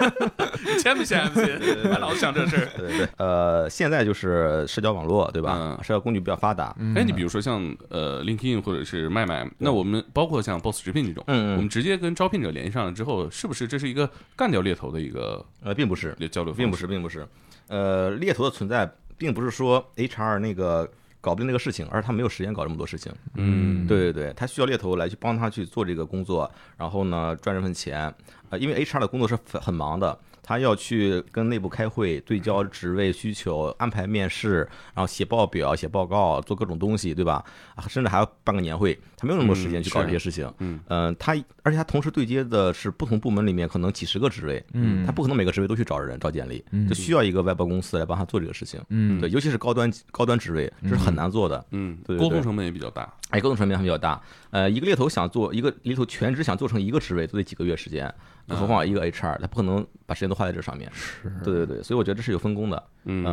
[0.66, 1.89] 你签不签 MCN？
[1.89, 2.68] 满脑子想这事儿。
[2.78, 5.58] 对对，呃，现在就是社交网络，对吧？
[5.60, 6.74] 嗯社交工具比较发达。
[6.80, 16.54] 嗯哎，你比如说像呃 LinkedIn 或者是麦麦，那我们包括像 Boss 直聘这种，嗯嗯我们直接跟招聘者联系上了之后，是不是这是一个干掉猎头的一个呃，并不是，交流？
[16.54, 17.28] 并不是，并不是。
[17.74, 20.88] 呃，猎头的存在，并不是说 HR 那个
[21.19, 23.11] 搞不定那个事情，而是他没有时间搞这么多事情。
[23.34, 28.13] 嗯，对对对，他需要猎头来去帮他去做这个工作，然后呢赚这份钱。
[28.51, 34.58] 呃，因为 HR 的工作是很很忙的，他要去跟内部开会，对焦职位需求，安排面试，
[34.94, 37.44] 然后写报表、写报告，做各种东西，对吧？
[37.76, 40.54] 啊，甚至还要办个年会，他没有那么多时间嗯去搞这些事情。
[40.60, 41.34] 嗯嗯，他
[41.64, 48.82] 而且他同时对接的是不同部门里面可能几十个职位，嗯他不可能每个职位都去找人找简历，嗯就需要一个外包公司来帮他做这个事情。
[48.89, 51.66] 嗯对，尤其是高端高端职位，这是很难做的。
[51.72, 53.12] 嗯，对对对沟通成本也比较大。
[53.30, 54.22] 哎，沟通成本还比较大。
[54.54, 58.14] 呃，一个猎头想做一个猎头全职想做成一个职位，都得几个月时间，
[58.47, 60.89] 更何况一个 HR，他不可能把时间都花在这上面。
[60.93, 62.84] 是对对对，所以我觉得这是有分工的。
[63.06, 63.26] 嗯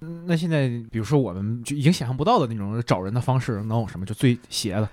[0.00, 4.88] 嗯那现在比如说我们就已经想象不到的那种找人的方式，能有什么就最邪的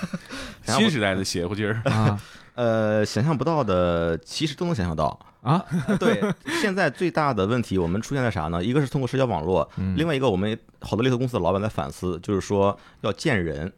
[0.64, 1.74] 新时代的邪乎劲儿。
[1.90, 2.18] 啊
[2.56, 5.16] 呃，想象不到的，其实都能想象到。
[5.42, 5.62] 啊？
[6.00, 6.20] 对，
[6.60, 8.64] 现在最大的问题我们出现在啥呢？
[8.64, 13.70] 一个是通过社交网络，嗯另外一个我们好多猎头公司的老板在反思，就是说要见人。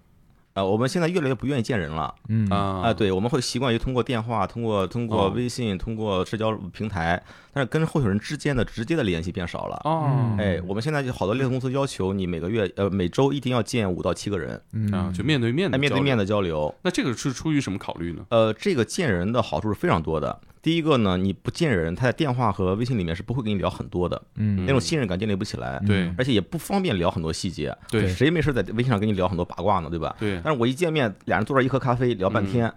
[0.55, 7.23] 呃，我们现在越来越不愿意见人了嗯啊啊、对，我们会习惯于通过电话、通过通过哦微信、通过社交平台，
[7.53, 9.81] 但是跟候选人之间的直接的联系变少了。
[9.85, 16.19] 哦哎，我们现在就好多猎头公司要求你每个月呃每周一定要见五到七个人，嗯啊，就面对面的哎，面对面。
[16.19, 16.75] 的交流。
[16.83, 18.27] 那这个是出于什么考虑呢？
[18.31, 20.41] 呃，这个见人的好处是非常多的。
[20.63, 27.75] 第一个呢，你不见人，他在电话和微信里面是不会跟你聊很多的，嗯那种信任感建立不起来，对而且也不方便聊很多细节。
[27.89, 30.15] 对谁没事在微信上跟你聊很多八卦呢，对吧？
[30.19, 32.71] 对，但是我一见面，俩人坐这一喝咖啡聊半天，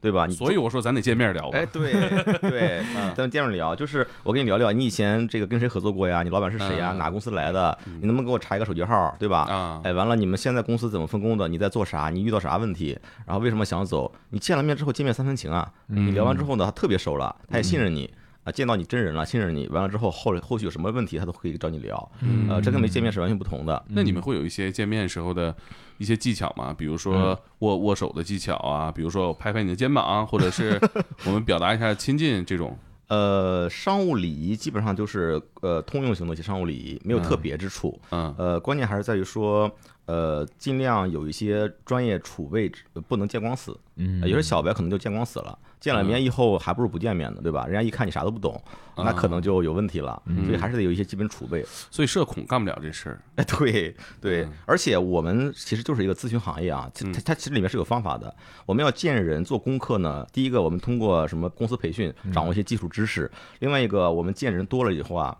[0.00, 0.26] 对吧？
[0.28, 1.58] 所以我说咱得见面聊吧。
[1.58, 1.92] 哎，对
[2.40, 2.82] 对，
[3.14, 6.22] 咱们见面聊，就是我跟你聊聊，你以前这个跟谁合作过呀？
[6.22, 6.92] 你老板是谁呀？
[6.94, 7.76] 嗯哪公司来的？
[8.00, 9.40] 你能不能给我查一个手机号，对吧？
[9.50, 11.48] 啊，哎，完了，你们现在公司怎么分工的？
[11.48, 12.08] 你在做啥？
[12.10, 12.98] 你遇到啥问题？
[13.26, 14.10] 然后为什么想走？
[14.30, 15.70] 你见了面之后，见面三分情啊。
[15.86, 18.10] 你聊完之后呢，他特别熟了，他也信任你
[18.44, 19.68] 啊，见到你真人了，信任你。
[19.68, 22.12] 完了之后，后后续有什么问题，他都可以找你聊。
[22.22, 23.84] 嗯呃，这跟没见面是完全不同的。
[23.88, 25.54] 那你们会有一些见面时候的
[25.98, 26.74] 一些技巧吗？
[26.76, 30.80] 比如说握握手的技巧啊，比如说我拍拍你的肩膀，或者是
[31.26, 32.76] 我们表达一下亲近这种。
[33.10, 38.00] 呃，商务礼仪基本上就是呃通用型的一些商务礼仪，没有特别之处。
[38.10, 39.68] 嗯呃，关键还是在于说，
[40.10, 43.78] 呃，尽量有一些专业储备，呃不能见光死。
[43.94, 47.66] 嗯呃有些小白可能就见光死了，见了面以后还不如不见面呢，对吧？
[47.66, 48.60] 人家一看你啥都不懂，
[48.96, 50.20] 那可能就有问题了。
[50.46, 51.64] 所以还是得有一些基本储备。
[51.90, 53.22] 所以社恐干不了这事儿。
[53.36, 58.34] 哎，对对嗯，而且我们其实就是一个咨询行业啊，它嗯它它其实里面是有方法的。
[58.66, 63.30] 我们要见人做功课呢，第一个我们通过什么公司培训掌握一些基础知识，
[63.60, 65.36] 另外一个我们见人多了以后啊，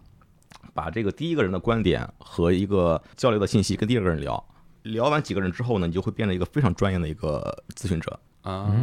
[0.74, 4.44] 把这个第一个人的观点和一个交流的信息跟第二个人聊。
[4.82, 8.18] 聊完几个人之后呢，你就会变成一个非常专业的一个咨询者。
[8.42, 8.74] 啊，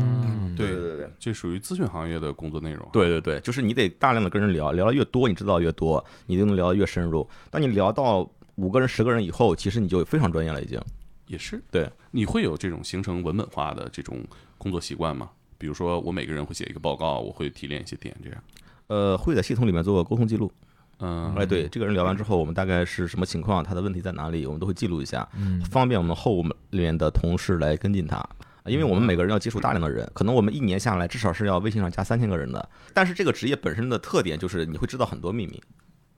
[0.55, 2.87] 对对对对这属于咨询行业的工作内容。
[2.93, 7.27] 对对对，就是你得大量的跟人聊，聊的越多，你知道越多，你就能聊得越深入。
[7.49, 10.79] 当你聊到五个人、十个人以后，其实你就非常专业了，已经。
[11.25, 11.59] 也是。
[11.71, 14.23] 对，你会有这种形成文本化的这种
[14.59, 15.31] 工作习惯吗？
[15.57, 18.43] 比如说，我每个人会写一个报告，我会提炼一些点，这样。
[18.85, 20.51] 呃，会在系统里面做个沟通记录。
[20.99, 28.23] 嗯，哎，对，这个人聊完之后，我们大概是什么情况，他的问题在哪里，我们都会记录一下，嗯方便我们后面的同事来跟进他。
[28.65, 32.69] 因为我们每个人要接触大量的人，可能我们一年下来至少是要微信上加三千个人的。
[32.93, 35.61] 但是这个职业本身的特点就是你会知道很多秘密。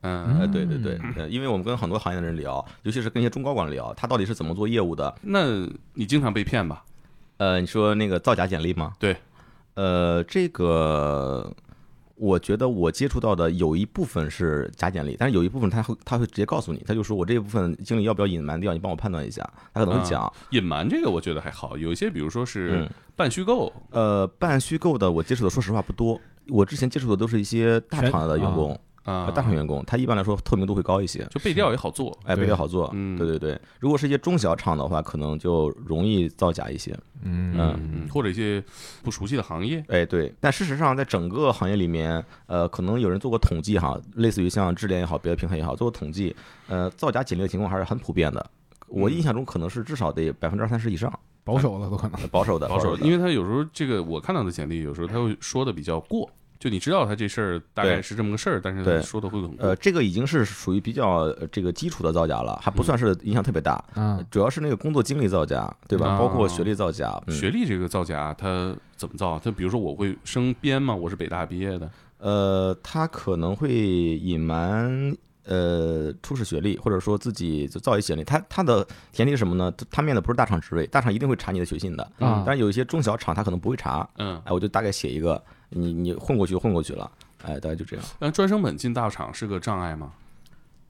[0.00, 5.14] 嗯，哎，对对对，呃因为我们跟很多行业的人聊，尤其是跟一些中高管聊，他到底是怎么做业务的。
[5.22, 5.44] 那
[5.94, 6.82] 你经常被骗吧？
[7.36, 8.94] 呃，你说那个造假简历吗？
[8.98, 9.16] 对，
[9.74, 11.54] 呃，这个
[12.20, 19.42] 我觉得我接触到的有一部分是假简历，但是有一部分他会他会直接告诉你，他就说我这一部分经历要不要隐瞒掉，你帮我判断一下。
[19.72, 22.90] 他可能会讲，隐瞒这个我觉得还好，有一些比如说是嗯。
[23.16, 26.18] 半虚构，呃，半虚构的我接触的说实话不多，
[26.48, 31.26] 我之前接触的都是一些大厂的员工，啊呃，大厂员工，他一般来说透明度会高一些。
[31.30, 32.16] 就背调也好做。
[32.24, 33.60] 哎，背调好做，嗯对对对。
[33.78, 36.96] 如果是一些中小厂的话，可能就容易造假一些。
[37.22, 38.62] 嗯嗯，或者一些
[39.02, 46.34] 不熟悉的行业，哎，对，但事实上，在整个行业里面，呃，可能有人做过统计哈，类似于像智联也好，别的平台也好，做过统计，
[46.68, 48.50] 呃，造假简历的情况还是很普遍的。
[48.88, 51.12] 我印象中可能是至少得百分之二三十以上，
[51.44, 52.28] 保守的都可能。
[52.28, 56.28] 保守的，保守，的，因为他有时候这个我看到的简历，有时候他会说的比较过，
[56.60, 59.66] 就你知道他这事儿大概是这么个事儿，但是他说的会很过。
[59.66, 63.82] 呃，这个已经是属于比较呃这个基础的造假了，还不算是影响特别大。
[63.96, 66.10] 嗯主要是那个工作经历造假，对吧？
[66.10, 69.40] 啊包括学历造假，嗯、学历这个造假，他怎么造？
[69.42, 70.94] 他比如说我会升编吗？
[70.94, 78.22] 我是北大毕业的，呃，他可能会隐瞒呃初始学历，或者说自己就造一简历。
[78.22, 79.72] 他他的前提是什么呢？
[79.90, 82.12] 他面的不是大厂职位，大厂一定会查你的学信的。
[82.18, 87.10] 嗯但是有一些中小厂他可能不会查，嗯，哎，我就大概写一个，你你混过去就混过去了，
[87.44, 88.04] 哎，大概就这样。
[88.18, 90.12] 那专升本进大厂是个障碍吗？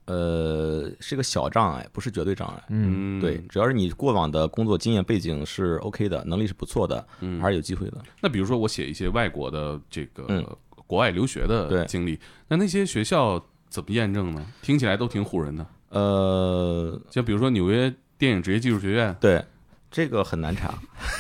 [0.06, 2.64] 呃，是个小障碍，不是绝对障碍。
[2.68, 8.02] 嗯嗯，对，，只要是你过往的工作经验背景是 OK 的，能力是不错的，嗯还是有机会的。
[8.20, 10.44] 那比如说我写一些外国的这个嗯
[10.86, 12.18] 国外留学的经历。
[12.48, 14.44] 那那些学校怎么验证呢？
[14.62, 15.64] 听起来都挺唬人的。
[15.90, 19.44] 呃，像比如说纽约电影职业技术学院，对，
[19.90, 20.72] 这个很难查，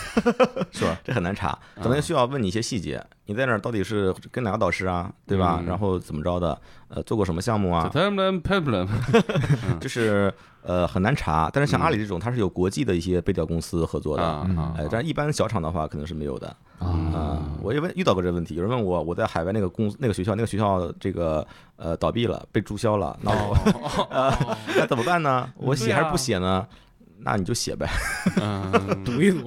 [0.70, 0.96] 是吧？
[1.02, 3.04] 这很难查，可能需要问你一些细节。
[3.26, 5.58] 你在那儿到底是跟哪个导师啊，对吧？
[5.60, 6.58] 嗯然后怎么着的？
[6.88, 7.88] 呃，做过什么项目啊？
[9.80, 11.48] 就是呃很难查。
[11.52, 14.22] 但是像嗯阿里这种，它是有国际的一些背调公司合作的。
[14.48, 16.48] 嗯啊啊，哎，但是一般小厂的话，可能是没有的
[16.78, 21.46] 啊，啊、我也问遇到过这个问题，有人问我，我在海外那个公那个学校，那个学校这个
[21.76, 23.56] 呃倒闭了，被注销了，那我、
[24.10, 24.32] 呃
[24.76, 25.48] 那怎么办呢？
[25.56, 26.66] 我写还是不写呢？
[27.22, 27.88] 那你就写呗。
[28.40, 29.44] 嗯赌一读，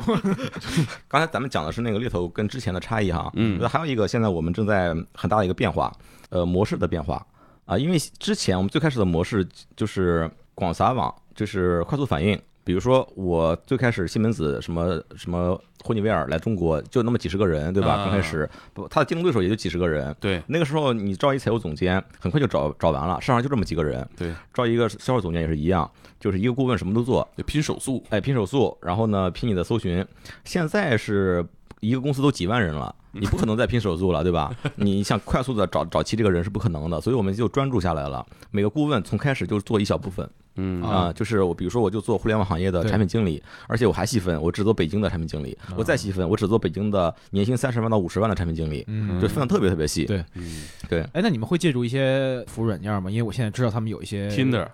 [1.08, 5.92] 刚才咱们讲的是那个猎头跟之前的差异哈，嗯那还有一个现在我们正在很大的一个变化，
[6.30, 7.26] 呃，模式的变化
[7.66, 12.40] 啊，因为之前我们最开始的模式就是广撒网，就是快速反应。
[12.64, 17.94] 比如说我最开始西门子什么什么霍尼韦尔来中国就那么几十个人，对吧？
[17.94, 20.16] 啊刚开始不，他的竞争对手也就几十个人。
[20.20, 24.08] 对那个时候你招一财务总监，很快就找找完了，市场上就这么几个人。
[24.16, 25.90] 对，招一个销售总监也是一样，
[26.20, 30.06] 就是一个顾问什么都做，就拼手速，哎，拼手速，然后呢拼你的搜寻。
[30.46, 31.46] 现在是
[31.82, 34.56] 一个公司都几万人了，你不可能再拼手速了，对吧？
[34.76, 38.26] 你想快速的找找齐这个人是不可能的，所以我们就专注下来了。
[38.52, 50.06] 每个顾问从开始就做一小部分嗯啊、就是我比如说我就做互联网行业的产品经理，而且我还细分，我只做北京的产品经理，我再细分，我只做北京的年薪三十万到五十万的产品经理，嗯就分的特别特别细。
[50.06, 53.10] 对嗯对，哎，那你们会借助一些服务软件吗？
[53.10, 54.68] 因为我现在知道他们有一些， Tinder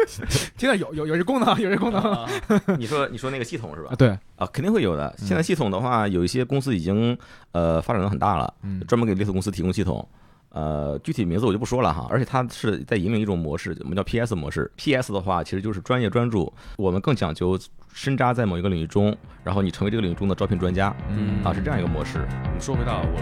[0.58, 2.28] 听到有有有这功能，有这功能啊，
[2.78, 3.94] 你说你说那个系统是吧？
[3.96, 5.14] 对，啊，肯定会有的。
[5.18, 7.16] 现在系统的话，有一些公司已经
[7.52, 10.06] 呃发展的很大了，嗯专门给猎头公司提供系统。
[10.54, 14.70] 呃，具体名字我就不说了哈，而且它是在引领一种模式，我们叫 PS 模式。
[14.76, 17.58] PS 的话，其实就是专业专注，我们更讲究
[17.92, 22.18] 深扎在某一个领域中，然后你成为这个领域中的招聘专家嗯啊，是这样一个模式。
[22.44, 23.18] 我们说回到我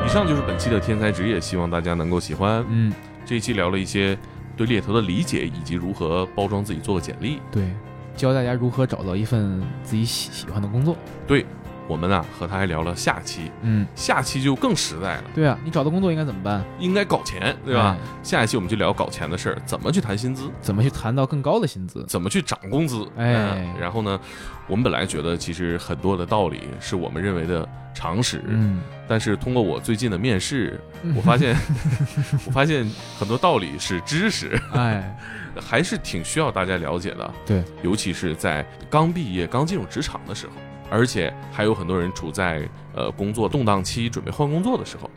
[0.00, 2.64] 这，以上就是本期的天才职业，希望大家能够喜欢。
[2.70, 2.90] 嗯，
[3.26, 4.16] 这一期聊了一些
[4.56, 7.40] 对猎头的理解，以及如何包装自己做个简历。
[7.50, 7.68] 对，
[8.16, 10.96] 教大家如何找到一份自己喜喜欢的工作。
[11.26, 11.44] 对
[11.86, 16.64] 我们呢和他还聊了下期，嗯，下期就更实在了，对啊，你找到工作应该怎么办？
[16.78, 17.96] 应该搞钱，对吧？
[18.00, 22.04] 哎下一期我们就聊搞钱的事儿，怎么去谈薪资，怎么去谈到更高的薪资？
[22.08, 23.06] 怎么去涨工资。
[23.16, 24.18] 哎嗯然后呢，
[24.66, 31.54] 我们本来觉得其实很多的道理是我们认为的常识，嗯，但是通过我最近的面试，嗯我发现，
[32.46, 35.14] 我发现很多道理是知识，哎，
[35.60, 37.30] 还是挺需要大家了解的。
[37.44, 40.52] 对，尤其是在刚毕业、刚进入职场的时候，
[40.90, 45.10] 而且还有很多人处在呃工作动荡期，准备换工作的时候。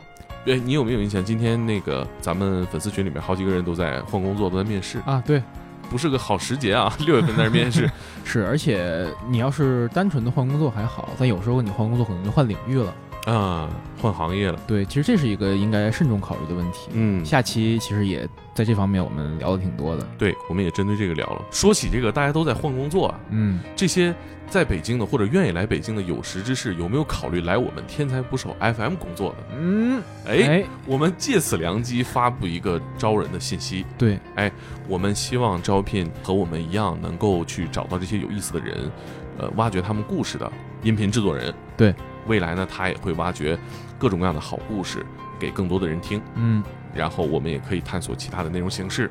[0.44, 1.22] 对你有没有印象？
[1.22, 5.42] 今天那个咱们粉丝群里面好几个人都在换工作，都在面试，啊，对，
[5.90, 6.90] 不是个好时节啊！
[7.04, 7.90] 六月份在那儿面试，
[8.24, 12.94] 是，而且你要是单纯的换工作还好，但有时候你换工作可能就换领域了。
[13.26, 13.68] 啊，
[14.00, 14.58] 换行业了。
[14.66, 16.88] 对，其实这是一个应该慎重考虑的问题。
[16.92, 20.06] 嗯，下期其实也在这方面我们聊的挺多的。
[20.16, 21.42] 对，我们也针对这个聊了。
[21.50, 24.14] 说起这个，大家都在换工作啊，嗯，这些
[24.48, 29.36] 在北京的或者愿意来北京的有识之士，有没有考虑来我们天才捕手 FM 工作的？
[29.58, 33.84] 嗯，哎，哎，我们借此良机发布一个招人的信息。
[33.98, 34.50] 对，哎
[34.88, 38.90] 我们希望招聘和我们一样能够去找到这些有意思的人，
[39.36, 40.50] 呃，挖掘他们故事的
[40.82, 41.52] 音频制作人。
[41.76, 41.94] 对，
[42.28, 43.58] 未来呢，他也会挖掘
[43.98, 45.04] 各种各样的好故事
[45.38, 46.62] 给更多的人听，嗯，
[46.94, 49.10] 然后我们也可以探索其他的内容形式。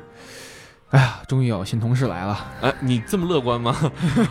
[0.90, 2.46] 哎呀，终于有新同事来了。
[2.62, 3.76] 哎，你这么乐观吗？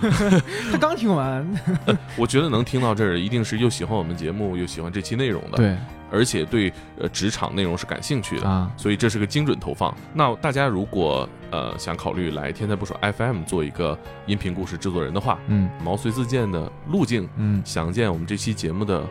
[0.71, 1.47] 他刚听完，
[2.17, 5.77] 我觉得能听到这儿，一定是又喜欢我们节目，又喜欢这期内容的，，对
[6.11, 8.47] 而且对呃职场内容是感兴趣的。
[8.47, 9.93] 啊，所以这是个精准投放。
[10.13, 19.03] 那大家如果呃想考虑来天才捕手 FM 做一个音频故事制作人的话，嗯毛遂自荐的路径，嗯详见我们这期节目的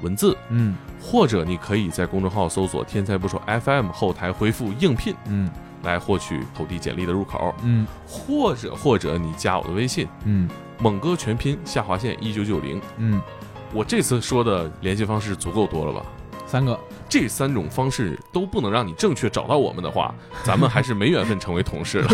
[0.00, 5.48] 文字，嗯或者你可以在公众号搜索“天才捕手 FM” 后台回复“应聘嗯”
[5.84, 10.48] 来获取投递简历的入口，嗯或者或者你加我的微信嗯
[10.80, 13.20] “猛哥全拼下划线一九九零嗯，”。
[13.72, 16.04] 我这次说的联系方式足够多了吧？
[16.46, 16.78] 三个，
[17.08, 20.14] 这三种方式都不能让你正确找到我们的话，
[20.44, 22.08] 咱们还是没缘分成为同事了。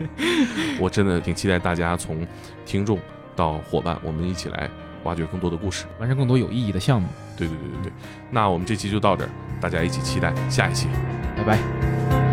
[0.78, 2.26] 我真的挺期待大家从
[2.64, 2.98] 听众
[3.34, 4.70] 到伙伴，我们一起来
[5.04, 5.86] 挖掘更多的故事。
[5.98, 7.08] 完成更多有意义的项目。
[7.36, 7.92] 对对对对对，
[8.30, 9.30] 那我们这期就到这儿，
[9.60, 10.88] 大家一起期待下一期。
[11.36, 12.25] 拜拜。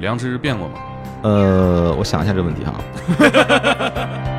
[0.00, 0.74] 良知变过吗？
[1.22, 2.74] 呃，我想一下这个问题哈。